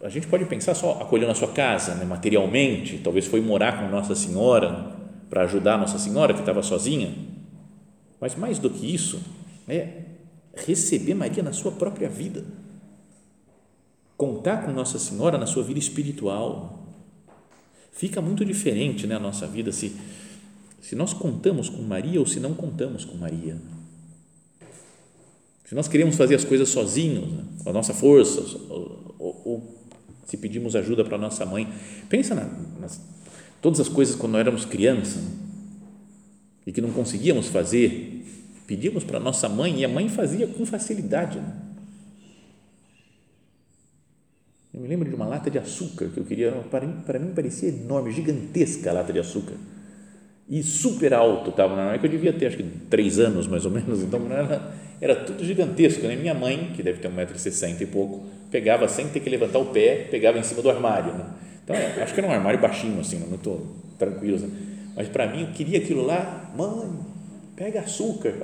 a 0.00 0.08
gente 0.08 0.26
pode 0.28 0.44
pensar 0.44 0.74
só 0.74 0.92
acolheu 1.00 1.26
na 1.26 1.34
sua 1.34 1.48
casa, 1.48 1.94
né, 1.94 2.04
materialmente, 2.04 2.98
talvez 2.98 3.26
foi 3.26 3.40
morar 3.40 3.80
com 3.80 3.88
Nossa 3.88 4.14
Senhora 4.14 4.96
para 5.28 5.42
ajudar 5.42 5.74
a 5.74 5.78
Nossa 5.78 5.98
Senhora 5.98 6.32
que 6.32 6.40
estava 6.40 6.62
sozinha, 6.62 7.12
mas 8.20 8.34
mais 8.34 8.58
do 8.58 8.70
que 8.70 8.92
isso, 8.92 9.20
é 9.66 10.02
receber 10.54 11.14
Maria 11.14 11.42
na 11.42 11.52
sua 11.52 11.72
própria 11.72 12.08
vida, 12.08 12.44
contar 14.16 14.64
com 14.64 14.72
Nossa 14.72 14.98
Senhora 14.98 15.36
na 15.36 15.46
sua 15.46 15.62
vida 15.62 15.78
espiritual. 15.78 16.86
Fica 17.92 18.20
muito 18.20 18.44
diferente 18.44 19.06
né, 19.06 19.16
a 19.16 19.20
nossa 19.20 19.46
vida 19.46 19.72
se, 19.72 19.96
se 20.80 20.94
nós 20.94 21.12
contamos 21.12 21.68
com 21.68 21.82
Maria 21.82 22.20
ou 22.20 22.26
se 22.26 22.38
não 22.38 22.54
contamos 22.54 23.04
com 23.04 23.16
Maria. 23.16 23.56
Se 25.64 25.74
nós 25.74 25.88
queremos 25.88 26.16
fazer 26.16 26.36
as 26.36 26.44
coisas 26.44 26.68
sozinhos, 26.68 27.28
né, 27.28 27.44
com 27.62 27.70
a 27.70 27.72
nossa 27.72 27.92
força, 27.92 28.40
se 30.28 30.36
pedimos 30.36 30.76
ajuda 30.76 31.04
para 31.04 31.16
nossa 31.16 31.44
mãe. 31.46 31.66
Pensa 32.08 32.34
na, 32.34 32.44
nas 32.78 33.00
todas 33.60 33.80
as 33.80 33.88
coisas 33.88 34.14
quando 34.14 34.36
éramos 34.36 34.64
crianças 34.64 35.24
e 36.66 36.70
que 36.70 36.80
não 36.80 36.92
conseguíamos 36.92 37.48
fazer, 37.48 38.24
pedíamos 38.66 39.02
para 39.02 39.18
nossa 39.18 39.48
mãe 39.48 39.80
e 39.80 39.84
a 39.84 39.88
mãe 39.88 40.08
fazia 40.08 40.46
com 40.46 40.66
facilidade. 40.66 41.38
Né? 41.38 41.52
Eu 44.74 44.80
me 44.82 44.86
lembro 44.86 45.08
de 45.08 45.14
uma 45.14 45.26
lata 45.26 45.50
de 45.50 45.58
açúcar 45.58 46.08
que 46.10 46.20
eu 46.20 46.24
queria, 46.24 46.52
para 46.70 46.86
mim, 46.86 47.00
para 47.04 47.18
mim 47.18 47.32
parecia 47.34 47.70
enorme, 47.70 48.12
gigantesca 48.12 48.90
a 48.90 48.92
lata 48.92 49.12
de 49.12 49.18
açúcar 49.18 49.56
e 50.48 50.62
super 50.62 51.12
alto 51.12 51.50
estava 51.50 51.76
na 51.76 51.88
hora 51.88 51.98
que 51.98 52.06
eu 52.06 52.10
devia 52.10 52.32
ter 52.32 52.46
acho 52.46 52.56
que 52.56 52.62
três 52.88 53.18
anos 53.18 53.46
mais 53.46 53.66
ou 53.66 53.70
menos 53.70 54.00
então 54.02 54.20
era, 54.30 54.72
era 55.00 55.16
tudo 55.16 55.44
gigantesco 55.44 56.06
né? 56.06 56.16
minha 56.16 56.34
mãe 56.34 56.72
que 56.74 56.82
deve 56.82 57.00
ter 57.00 57.08
um 57.08 57.12
metro 57.12 57.36
e 57.36 57.38
sessenta 57.38 57.86
pouco 57.86 58.24
pegava 58.50 58.88
sem 58.88 59.08
ter 59.08 59.20
que 59.20 59.30
levantar 59.30 59.58
o 59.58 59.66
pé 59.66 60.08
pegava 60.10 60.38
em 60.38 60.42
cima 60.42 60.62
do 60.62 60.70
armário 60.70 61.12
né? 61.14 61.26
então 61.62 61.74
é, 61.74 62.02
acho 62.02 62.14
que 62.14 62.20
era 62.20 62.28
um 62.28 62.32
armário 62.32 62.60
baixinho 62.60 63.00
assim 63.00 63.18
muito 63.18 63.76
tranquilo 63.98 64.36
assim. 64.36 64.52
mas 64.94 65.08
para 65.08 65.26
mim 65.26 65.42
eu 65.42 65.52
queria 65.52 65.78
aquilo 65.78 66.04
lá 66.04 66.52
mãe 66.56 66.90
pega 67.56 67.80
açúcar 67.80 68.34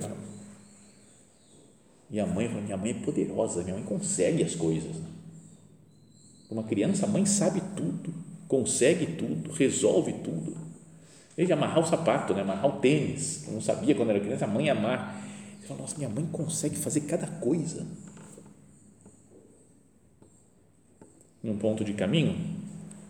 e 2.11 2.21
a 2.21 2.27
mãe 2.27 2.49
minha 2.49 2.77
mãe 2.77 2.91
é 2.91 2.95
poderosa 2.95 3.63
minha 3.63 3.75
mãe 3.75 3.85
consegue 3.85 4.43
as 4.43 4.55
coisas 4.55 4.95
né? 4.97 5.09
uma 6.51 6.63
criança 6.63 7.07
a 7.07 7.09
mãe 7.09 7.27
sabe 7.27 7.61
tudo 7.77 8.15
consegue 8.47 9.07
tudo 9.07 9.51
resolve 9.53 10.13
tudo 10.25 10.65
Desde 11.37 11.53
amarrar 11.53 11.81
o 11.81 11.87
sapato, 11.87 12.33
né? 12.33 12.43
amarrar 12.43 12.67
o 12.67 12.79
tênis. 12.79 13.45
Eu 13.47 13.55
não 13.55 13.61
sabia 13.61 13.95
quando 13.95 14.11
era 14.11 14.21
criança, 14.21 14.45
a 14.45 14.49
mãe 14.49 14.71
amar. 14.71 15.21
Fala, 15.67 15.81
nossa, 15.81 15.97
minha 15.97 16.09
mãe 16.09 16.27
consegue 16.31 16.77
fazer 16.77 17.03
cada 17.03 17.27
coisa. 17.27 17.87
Num 21.43 21.57
ponto 21.57 21.85
de 21.85 21.93
caminho, 21.93 22.37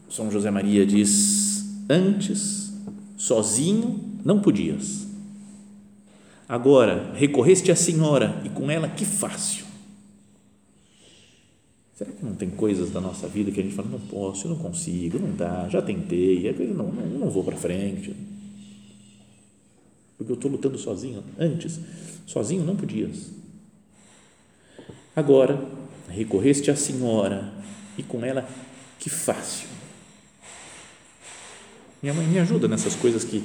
São 0.09 0.31
José 0.31 0.51
Maria 0.51 0.87
diz: 0.87 1.65
Antes, 1.89 2.73
sozinho, 3.17 4.19
não 4.25 4.41
podias. 4.41 5.07
Agora, 6.49 7.13
recorreste 7.15 7.71
à 7.71 7.77
Senhora 7.77 8.41
e 8.45 8.49
com 8.49 8.71
ela, 8.71 8.89
que 8.89 9.05
fácil. 9.05 9.65
Será 11.95 12.11
que 12.11 12.25
não 12.25 12.35
tem 12.35 12.51
coisas 12.51 12.91
da 12.91 13.01
nossa 13.01 13.29
vida 13.29 13.53
que 13.53 13.61
a 13.61 13.63
gente 13.63 13.75
fala, 13.75 13.89
não 13.89 14.01
posso, 14.01 14.47
eu 14.47 14.51
não 14.51 14.59
consigo, 14.59 15.19
não 15.19 15.35
dá, 15.35 15.69
já 15.69 15.81
tentei, 15.81 16.53
não, 16.75 16.91
não, 16.91 17.07
não 17.07 17.31
vou 17.31 17.45
para 17.45 17.57
frente. 17.57 18.15
Porque 20.17 20.33
eu 20.33 20.37
estou 20.37 20.51
lutando 20.51 20.79
sozinho. 20.79 21.23
Antes, 21.39 21.79
sozinho 22.27 22.65
não 22.65 22.77
podias. 22.77 23.31
Agora, 25.15 25.63
recorreste 26.09 26.71
à 26.71 26.77
Senhora 26.77 27.53
e 27.97 28.03
com 28.03 28.25
ela, 28.25 28.49
que 28.99 29.09
fácil. 29.09 29.69
Minha 32.03 32.15
mãe 32.15 32.27
me 32.27 32.39
ajuda 32.39 32.69
nessas 32.69 32.95
coisas 32.95 33.25
que 33.25 33.43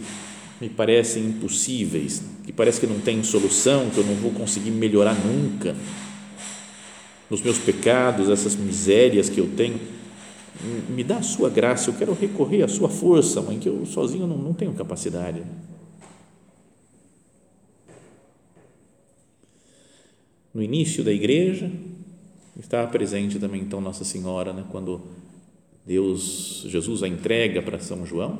me 0.60 0.68
parecem 0.68 1.26
impossíveis, 1.26 2.22
que 2.44 2.52
parece 2.52 2.80
que 2.80 2.88
não 2.88 3.00
tem 3.00 3.24
solução, 3.24 3.90
que 3.90 3.98
eu 3.98 4.06
não 4.06 4.16
vou 4.16 4.32
conseguir 4.32 4.72
melhorar 4.72 5.16
nunca 5.16 5.76
nos 7.30 7.42
meus 7.42 7.60
pecados, 7.60 8.30
essas 8.30 8.56
misérias 8.56 9.30
que 9.30 9.40
eu 9.40 9.48
tenho. 9.56 9.80
Me 10.90 11.04
dá 11.04 11.18
a 11.18 11.22
sua 11.22 11.50
graça, 11.50 11.90
eu 11.90 11.94
quero 11.94 12.14
recorrer 12.14 12.64
à 12.64 12.68
sua 12.68 12.90
força, 12.90 13.42
mãe, 13.42 13.60
que 13.60 13.70
eu 13.70 13.86
sozinho 13.86 14.28
não, 14.28 14.38
não 14.38 14.54
tenho 14.54 14.74
capacidade. 14.74 15.42
No 20.60 20.66
início 20.66 21.06
da 21.06 21.14
igreja, 21.14 21.72
estava 22.60 22.86
presente 22.92 23.40
também 23.40 23.62
então 23.62 23.80
Nossa 23.80 24.04
Senhora, 24.04 24.52
né, 24.52 24.66
quando 24.70 25.00
Deus, 25.88 26.66
Jesus 26.68 27.02
a 27.02 27.08
entrega 27.08 27.62
para 27.62 27.80
São 27.80 28.06
João, 28.06 28.40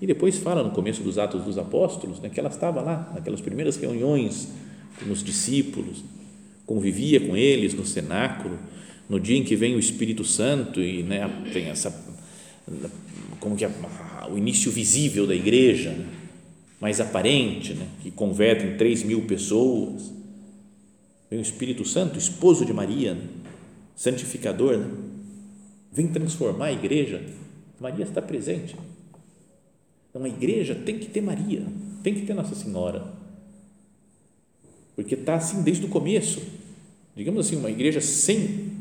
e 0.00 0.06
depois 0.06 0.38
fala 0.38 0.62
no 0.62 0.70
começo 0.70 1.02
dos 1.02 1.18
Atos 1.18 1.44
dos 1.44 1.58
Apóstolos, 1.58 2.20
né, 2.20 2.30
que 2.30 2.40
ela 2.40 2.48
estava 2.48 2.80
lá, 2.80 3.12
naquelas 3.14 3.42
primeiras 3.42 3.76
reuniões 3.76 4.48
com 4.98 5.12
os 5.12 5.22
discípulos, 5.22 6.02
convivia 6.64 7.20
com 7.20 7.36
eles 7.36 7.74
no 7.74 7.84
cenáculo, 7.84 8.58
no 9.06 9.20
dia 9.20 9.36
em 9.36 9.44
que 9.44 9.54
vem 9.54 9.76
o 9.76 9.78
Espírito 9.78 10.24
Santo 10.24 10.80
e 10.80 11.02
né, 11.02 11.30
tem 11.52 11.66
essa 11.66 11.90
como 13.40 13.56
que 13.56 13.66
é 13.66 13.70
o 14.30 14.38
início 14.38 14.72
visível 14.72 15.26
da 15.26 15.34
igreja, 15.34 15.90
né? 15.90 16.06
mais 16.80 16.98
aparente, 16.98 17.74
né? 17.74 17.86
que 18.00 18.10
converte 18.10 18.64
em 18.64 18.78
3 18.78 19.02
mil 19.02 19.20
pessoas. 19.26 20.16
Vem 21.30 21.38
o 21.38 21.42
Espírito 21.42 21.84
Santo, 21.84 22.18
esposo 22.18 22.64
de 22.64 22.72
Maria, 22.72 23.14
né? 23.14 23.22
santificador, 23.94 24.78
né? 24.78 24.90
vem 25.92 26.06
transformar 26.08 26.66
a 26.66 26.72
igreja. 26.72 27.22
Maria 27.80 28.04
está 28.04 28.22
presente. 28.22 28.76
Então 30.10 30.24
a 30.24 30.28
igreja 30.28 30.74
tem 30.74 30.98
que 30.98 31.06
ter 31.06 31.20
Maria, 31.20 31.62
tem 32.02 32.14
que 32.14 32.22
ter 32.22 32.34
Nossa 32.34 32.54
Senhora, 32.54 33.12
porque 34.96 35.14
está 35.14 35.34
assim 35.34 35.62
desde 35.62 35.86
o 35.86 35.88
começo. 35.88 36.42
Digamos 37.14 37.46
assim, 37.46 37.56
uma 37.56 37.70
igreja 37.70 38.00
sem 38.00 38.72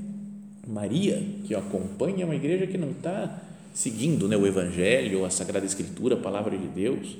Maria, 0.67 1.23
que 1.45 1.53
acompanha, 1.53 2.23
é 2.23 2.25
uma 2.25 2.35
igreja 2.35 2.65
que 2.65 2.77
não 2.77 2.91
está 2.91 3.43
seguindo 3.73 4.27
né, 4.27 4.35
o 4.35 4.47
Evangelho, 4.47 5.25
a 5.25 5.29
Sagrada 5.29 5.65
Escritura, 5.65 6.15
a 6.15 6.19
palavra 6.19 6.57
de 6.57 6.67
Deus. 6.67 7.15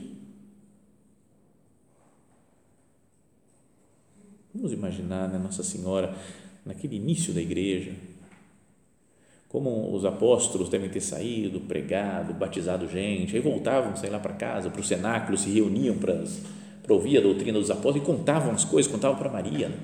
Vamos 4.58 4.74
imaginar 4.74 5.30
né, 5.30 5.38
Nossa 5.38 5.62
Senhora 5.62 6.15
naquele 6.65 6.96
início 6.96 7.32
da 7.32 7.39
igreja, 7.39 7.91
como 9.48 9.93
os 9.96 10.04
apóstolos 10.04 10.67
devem 10.67 10.89
ter 10.89 11.00
saído, 11.00 11.60
pregado, 11.62 12.34
batizado 12.34 12.89
gente, 12.89 13.36
aí 13.36 13.41
voltavam, 13.41 13.96
sei 13.96 14.10
lá, 14.10 14.20
para 14.20 14.34
casa, 14.34 14.72
para 14.72 14.82
o 14.82 14.84
cenáculo, 14.84 15.38
se 15.38 15.52
reuniam 15.52 15.96
para, 15.96 16.24
para 16.82 16.93
ouvir 16.93 17.20
a 17.20 17.22
doutrina 17.22 17.60
dos 17.60 17.70
apóstolos 17.70 18.02
e 18.02 18.06
contavam 18.06 18.52
as 18.52 18.65
coisas, 18.65 18.91
contavam 18.91 19.15
para 19.15 19.30
Maria, 19.30 19.70
né? 19.70 19.78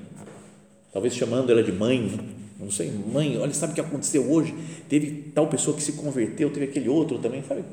talvez 0.92 1.16
chamando 1.16 1.52
ela 1.52 1.64
de 1.64 1.72
mãe, 1.72 2.02
né? 2.02 2.18
não 2.60 2.72
sei, 2.72 2.92
mãe, 2.92 3.38
olha, 3.38 3.54
sabe 3.54 3.74
o 3.74 3.76
que 3.76 3.82
aconteceu 3.82 4.30
hoje? 4.32 4.56
Teve 4.90 5.32
tal 5.36 5.48
pessoa 5.48 5.78
que 5.78 5.84
se 5.84 5.94
converteu, 5.94 6.50
teve 6.52 6.66
aquele 6.66 6.90
outro 6.90 7.20
também, 7.20 7.44
sabe? 7.44 7.64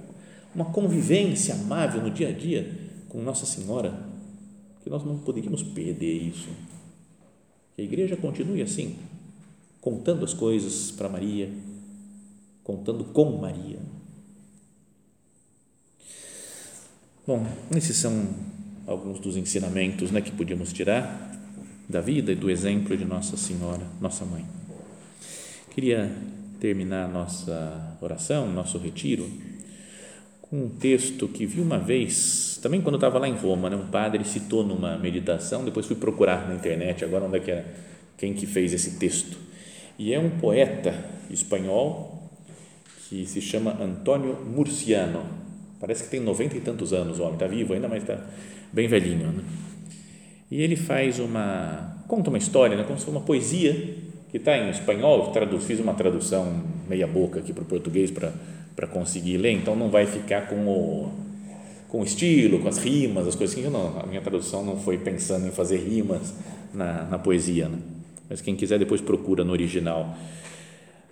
Uma 0.55 0.67
convivência 0.67 1.55
amável 1.55 2.03
no 2.03 2.11
dia 2.11 2.29
a 2.29 2.33
dia 2.33 2.71
com 3.09 3.23
Nossa 3.23 3.47
Senhora, 3.47 4.07
que 4.85 4.91
nós 4.91 5.03
não 5.03 5.17
poderíamos 5.17 5.63
perder 5.63 6.13
isso. 6.13 6.49
A 7.81 7.83
igreja 7.83 8.15
continue 8.15 8.61
assim, 8.61 8.99
contando 9.81 10.23
as 10.23 10.35
coisas 10.35 10.91
para 10.91 11.09
Maria, 11.09 11.51
contando 12.63 13.05
com 13.05 13.39
Maria. 13.39 13.79
Bom, 17.27 17.47
esses 17.75 17.97
são 17.97 18.35
alguns 18.87 19.19
dos 19.19 19.35
ensinamentos 19.35 20.11
né, 20.11 20.21
que 20.21 20.31
podíamos 20.31 20.75
tirar 20.75 21.41
da 21.89 22.03
vida 22.03 22.33
e 22.33 22.35
do 22.35 22.51
exemplo 22.51 22.95
de 22.95 23.07
Nossa 23.07 23.39
Senhora, 23.39 23.87
nossa 23.99 24.27
mãe. 24.27 24.45
Queria 25.71 26.15
terminar 26.61 27.09
nossa 27.09 27.97
oração, 28.03 28.53
nosso 28.53 28.77
retiro, 28.77 29.27
um 30.53 30.69
texto 30.69 31.29
que 31.29 31.47
vi 31.47 31.61
uma 31.61 31.79
vez, 31.79 32.59
também 32.61 32.81
quando 32.81 32.95
eu 32.95 32.99
estava 32.99 33.19
lá 33.19 33.29
em 33.29 33.35
Roma, 33.35 33.71
né, 33.71 33.77
um 33.77 33.87
padre 33.87 34.25
citou 34.25 34.65
numa 34.65 34.99
meditação, 34.99 35.65
depois 35.65 35.87
fui 35.87 35.97
procurar 35.97 36.49
na 36.49 36.55
internet, 36.55 37.05
agora 37.05 37.25
onde 37.25 37.37
é 37.37 37.41
que 37.41 37.51
é, 37.51 37.65
quem 38.19 38.35
que 38.35 38.47
fez 38.47 38.73
esse 38.73 38.99
texto. 38.99 39.39
E 39.99 40.13
é 40.13 40.19
um 40.19 40.31
poeta 40.31 40.93
espanhol 41.31 42.31
que 43.09 43.25
se 43.27 43.41
chama 43.41 43.77
Antônio 43.81 44.35
Murciano. 44.45 45.25
Parece 45.79 46.05
que 46.05 46.11
tem 46.11 46.21
noventa 46.21 46.57
e 46.57 46.61
tantos 46.61 46.93
anos, 46.93 47.19
o 47.19 47.23
homem 47.23 47.35
está 47.35 47.47
vivo 47.47 47.73
ainda, 47.73 47.87
mas 47.87 48.03
está 48.03 48.19
bem 48.73 48.89
velhinho. 48.89 49.29
Né? 49.29 49.45
E 50.51 50.61
ele 50.61 50.75
faz 50.75 51.19
uma 51.21 52.03
conta 52.09 52.29
uma 52.29 52.39
história, 52.39 52.77
né, 52.77 52.83
como 52.83 52.99
se 52.99 53.05
fosse 53.05 53.17
uma 53.17 53.25
poesia 53.25 53.73
que 54.31 54.37
está 54.37 54.59
em 54.59 54.69
espanhol. 54.69 55.31
Traduz, 55.31 55.65
fiz 55.65 55.79
uma 55.79 55.95
tradução 55.95 56.65
meia 56.89 57.07
boca 57.07 57.39
aqui 57.39 57.53
para 57.53 57.63
o 57.63 57.67
português 57.67 58.11
para 58.11 58.33
para 58.81 58.87
conseguir 58.87 59.37
ler, 59.37 59.53
então 59.53 59.77
não 59.77 59.91
vai 59.91 60.07
ficar 60.07 60.49
com 60.49 60.67
o 60.67 61.13
com 61.87 62.01
o 62.01 62.05
estilo, 62.05 62.61
com 62.61 62.69
as 62.69 62.79
rimas, 62.79 63.27
as 63.27 63.35
coisas 63.35 63.59
assim. 63.59 63.69
Não, 63.69 64.01
a 64.01 64.07
minha 64.07 64.23
tradução 64.23 64.65
não 64.65 64.79
foi 64.79 64.97
pensando 64.97 65.47
em 65.47 65.51
fazer 65.51 65.77
rimas 65.77 66.33
na, 66.73 67.03
na 67.03 67.19
poesia, 67.19 67.69
né? 67.69 67.77
mas 68.29 68.41
quem 68.41 68.57
quiser 68.57 68.79
depois 68.79 69.03
procura 69.03 69.45
no 69.45 69.53
original. 69.53 70.17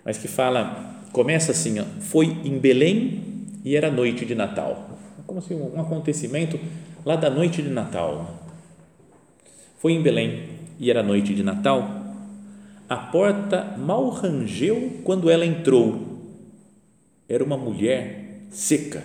Mas 0.03 0.17
que 0.17 0.27
fala 0.27 1.03
começa 1.11 1.51
assim, 1.51 1.79
ó, 1.79 1.83
foi 1.99 2.25
em 2.25 2.57
Belém 2.57 3.21
e 3.63 3.75
era 3.75 3.91
noite 3.91 4.25
de 4.25 4.33
Natal. 4.33 4.97
Como 5.27 5.37
assim, 5.37 5.53
um 5.53 5.79
acontecimento 5.79 6.59
lá 7.05 7.15
da 7.15 7.29
noite 7.29 7.61
de 7.61 7.69
Natal. 7.69 8.33
Foi 9.77 9.91
em 9.91 10.01
Belém 10.01 10.45
e 10.79 10.89
era 10.89 11.03
noite 11.03 11.35
de 11.35 11.43
Natal. 11.43 11.87
A 12.87 12.97
porta 12.97 13.75
mal 13.77 14.09
rangeu 14.09 15.01
quando 15.03 15.29
ela 15.29 15.45
entrou. 15.45 16.08
Era 17.29 17.43
uma 17.43 17.55
mulher 17.55 18.41
seca, 18.49 19.03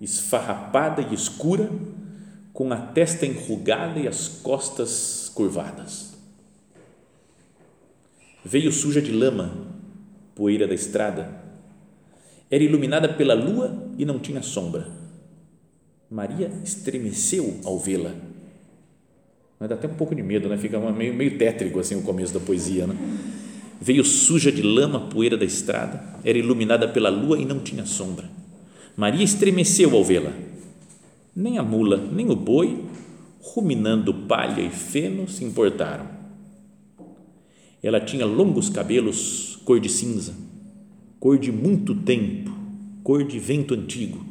esfarrapada 0.00 1.00
e 1.00 1.14
escura, 1.14 1.70
com 2.52 2.72
a 2.72 2.76
testa 2.76 3.24
enrugada 3.24 3.98
e 4.00 4.08
as 4.08 4.28
costas 4.28 5.30
curvadas. 5.32 6.14
Veio 8.44 8.70
suja 8.72 9.00
de 9.00 9.12
lama 9.12 9.72
poeira 10.34 10.66
da 10.66 10.74
estrada, 10.74 11.44
era 12.50 12.62
iluminada 12.62 13.08
pela 13.08 13.34
lua 13.34 13.88
e 13.96 14.04
não 14.04 14.18
tinha 14.18 14.42
sombra. 14.42 14.88
Maria 16.10 16.50
estremeceu 16.62 17.60
ao 17.64 17.78
vê-la. 17.78 18.14
Dá 19.60 19.74
até 19.74 19.88
um 19.88 19.94
pouco 19.94 20.14
de 20.14 20.22
medo, 20.22 20.48
né? 20.48 20.58
Fica 20.58 20.78
meio, 20.92 21.14
meio 21.14 21.38
tétrico 21.38 21.80
assim 21.80 21.94
o 21.94 22.02
começo 22.02 22.34
da 22.34 22.40
poesia, 22.40 22.86
né? 22.86 22.94
Veio 23.80 24.04
suja 24.04 24.50
de 24.50 24.62
lama, 24.62 25.00
poeira 25.00 25.36
da 25.36 25.44
estrada, 25.44 26.02
era 26.24 26.38
iluminada 26.38 26.88
pela 26.88 27.10
lua 27.10 27.38
e 27.38 27.44
não 27.44 27.60
tinha 27.60 27.84
sombra. 27.84 28.30
Maria 28.96 29.24
estremeceu 29.24 29.94
ao 29.94 30.04
vê-la. 30.04 30.32
Nem 31.34 31.58
a 31.58 31.62
mula, 31.62 31.96
nem 31.96 32.30
o 32.30 32.36
boi, 32.36 32.84
ruminando 33.40 34.14
palha 34.14 34.62
e 34.62 34.70
feno, 34.70 35.28
se 35.28 35.44
importaram. 35.44 36.08
Ela 37.82 38.00
tinha 38.00 38.24
longos 38.24 38.70
cabelos 38.70 39.60
cor 39.64 39.80
de 39.80 39.88
cinza, 39.88 40.34
cor 41.18 41.38
de 41.38 41.50
muito 41.50 41.94
tempo, 41.94 42.50
cor 43.02 43.24
de 43.24 43.38
vento 43.38 43.74
antigo. 43.74 44.24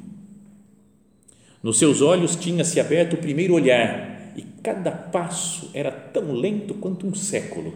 Nos 1.62 1.77
seus 1.77 2.01
olhos 2.01 2.36
tinha-se 2.36 2.79
aberto 2.79 3.13
o 3.13 3.17
primeiro 3.17 3.53
olhar 3.53 4.34
e 4.36 4.41
cada 4.63 4.91
passo 4.91 5.69
era 5.73 5.91
tão 5.91 6.34
lento 6.34 6.73
quanto 6.73 7.06
um 7.06 7.13
século. 7.13 7.73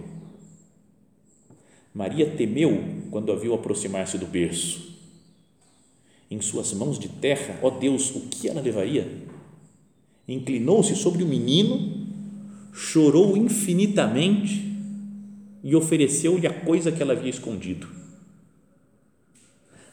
Maria 1.97 2.29
temeu 2.29 2.83
quando 3.09 3.31
a 3.31 3.35
viu 3.35 3.55
aproximar-se 3.55 4.19
do 4.19 4.27
berço. 4.27 4.95
Em 6.29 6.39
suas 6.39 6.71
mãos 6.71 6.99
de 6.99 7.09
terra, 7.09 7.57
ó 7.63 7.71
Deus, 7.71 8.15
o 8.15 8.19
que 8.29 8.47
ela 8.47 8.61
levaria? 8.61 9.07
Inclinou-se 10.27 10.95
sobre 10.95 11.23
o 11.23 11.27
menino, 11.27 12.05
chorou 12.71 13.35
infinitamente 13.35 14.63
e 15.63 15.75
ofereceu-lhe 15.75 16.45
a 16.45 16.53
coisa 16.53 16.91
que 16.91 17.01
ela 17.01 17.13
havia 17.13 17.31
escondido. 17.31 17.87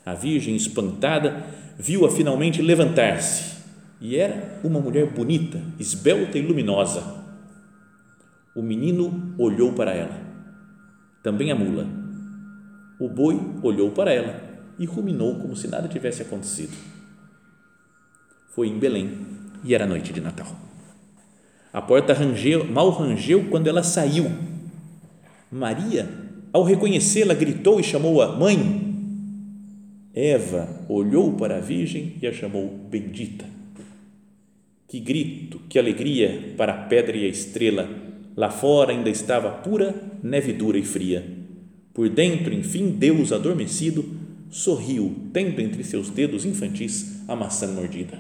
A 0.05 0.13
Virgem, 0.13 0.55
espantada, 0.55 1.43
viu-a 1.79 2.11
finalmente 2.11 2.61
levantar-se 2.61 3.65
e 3.99 4.17
era 4.17 4.61
uma 4.63 4.79
mulher 4.79 5.11
bonita, 5.11 5.63
esbelta 5.81 6.37
e 6.37 6.43
luminosa. 6.43 7.25
O 8.55 8.61
menino 8.61 9.35
olhou 9.39 9.73
para 9.73 9.95
ela, 9.95 10.24
também 11.25 11.51
a 11.51 11.57
mula. 11.57 11.89
O 13.01 13.09
boi 13.09 13.41
olhou 13.63 13.91
para 13.91 14.13
ela 14.13 14.41
e 14.79 14.85
ruminou 14.85 15.41
como 15.41 15.57
se 15.57 15.67
nada 15.67 15.89
tivesse 15.89 16.23
acontecido. 16.23 16.77
Foi 18.51 18.69
em 18.69 18.79
Belém 18.79 19.19
e 19.65 19.75
era 19.75 19.87
noite 19.87 20.13
de 20.13 20.21
Natal. 20.21 20.47
A 21.73 21.83
porta 21.83 22.13
rangeu, 22.13 22.65
mal 22.65 22.91
rangeu 22.91 23.49
quando 23.51 23.67
ela 23.67 23.83
saiu 23.83 24.31
Maria, 25.51 26.09
ao 26.53 26.65
reconhecê-la, 26.65 27.33
gritou 27.33 27.79
e 27.79 27.85
chamou-a 27.85 28.37
mãe. 28.37 28.93
Eva 30.13 30.69
olhou 30.89 31.33
para 31.35 31.57
a 31.57 31.61
Virgem 31.61 32.17
e 32.21 32.27
a 32.27 32.33
chamou 32.33 32.69
bendita. 32.69 33.47
Que 34.89 35.01
grito, 35.01 35.61
que 35.69 35.79
alegria 35.79 36.55
para 36.57 36.75
a 36.75 36.77
pedra 36.87 37.17
e 37.17 37.25
a 37.25 37.29
estrela! 37.29 38.04
Lá 38.37 38.51
fora 38.51 38.93
ainda 38.93 39.11
estava 39.11 39.51
pura 39.51 39.95
neve 40.23 40.53
dura 40.53 40.79
e 40.79 40.85
fria. 40.85 41.25
Por 41.93 42.09
dentro, 42.09 42.53
enfim, 42.53 42.91
Deus 42.91 43.33
adormecido 43.33 44.05
sorriu, 44.51 45.15
tendo 45.33 45.61
entre 45.61 45.83
seus 45.83 46.11
dedos 46.11 46.45
infantis 46.45 47.23
a 47.29 47.35
maçã 47.35 47.67
mordida. 47.69 48.19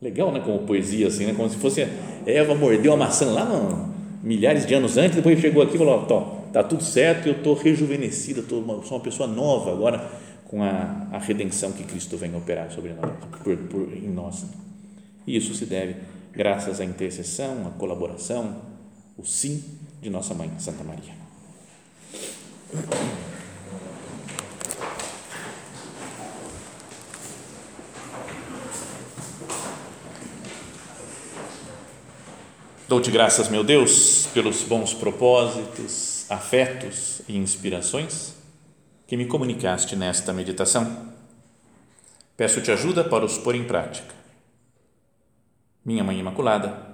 Legal, 0.00 0.32
né? 0.32 0.40
Como 0.40 0.60
poesia, 0.60 1.08
assim, 1.08 1.26
né? 1.26 1.34
Como 1.34 1.48
se 1.48 1.56
fosse 1.56 1.86
Eva 2.26 2.54
mordeu 2.54 2.92
a 2.92 2.96
maçã 2.96 3.26
lá 3.26 3.44
no, 3.44 3.94
milhares 4.22 4.66
de 4.66 4.74
anos 4.74 4.96
antes, 4.96 5.16
depois 5.16 5.38
chegou 5.40 5.62
aqui 5.62 5.76
e 5.76 5.78
falou: 5.78 6.06
Tó, 6.06 6.44
está 6.46 6.62
tudo 6.62 6.82
certo, 6.82 7.28
eu 7.28 7.34
estou 7.34 7.54
rejuvenescida, 7.54 8.42
tô 8.42 8.58
uma, 8.58 8.82
sou 8.82 8.96
uma 8.96 9.04
pessoa 9.04 9.28
nova 9.28 9.72
agora 9.72 10.10
com 10.46 10.62
a, 10.62 11.08
a 11.12 11.18
redenção 11.18 11.72
que 11.72 11.84
Cristo 11.84 12.16
vem 12.16 12.34
operar 12.34 12.70
sobre 12.70 12.92
nós, 12.92 13.10
por, 13.42 13.56
por, 13.56 13.92
em 13.92 14.08
nós. 14.08 14.44
E 15.26 15.36
isso 15.36 15.54
se 15.54 15.66
deve 15.66 15.96
graças 16.32 16.80
à 16.80 16.84
intercessão, 16.84 17.66
à 17.66 17.70
colaboração, 17.78 18.56
o 19.16 19.24
sim 19.24 19.78
de 20.00 20.10
nossa 20.10 20.34
mãe, 20.34 20.50
Santa 20.58 20.84
Maria. 20.84 21.14
Dou-te 32.86 33.10
graças, 33.10 33.48
meu 33.48 33.64
Deus, 33.64 34.26
pelos 34.34 34.62
bons 34.62 34.92
propósitos, 34.92 36.26
afetos 36.30 37.22
e 37.26 37.36
inspirações 37.36 38.34
que 39.06 39.16
me 39.16 39.26
comunicaste 39.26 39.96
nesta 39.96 40.32
meditação. 40.32 41.12
Peço-te 42.36 42.70
ajuda 42.70 43.02
para 43.02 43.24
os 43.24 43.38
pôr 43.38 43.54
em 43.54 43.64
prática. 43.64 44.14
Minha 45.84 46.04
Mãe 46.04 46.18
Imaculada, 46.18 46.93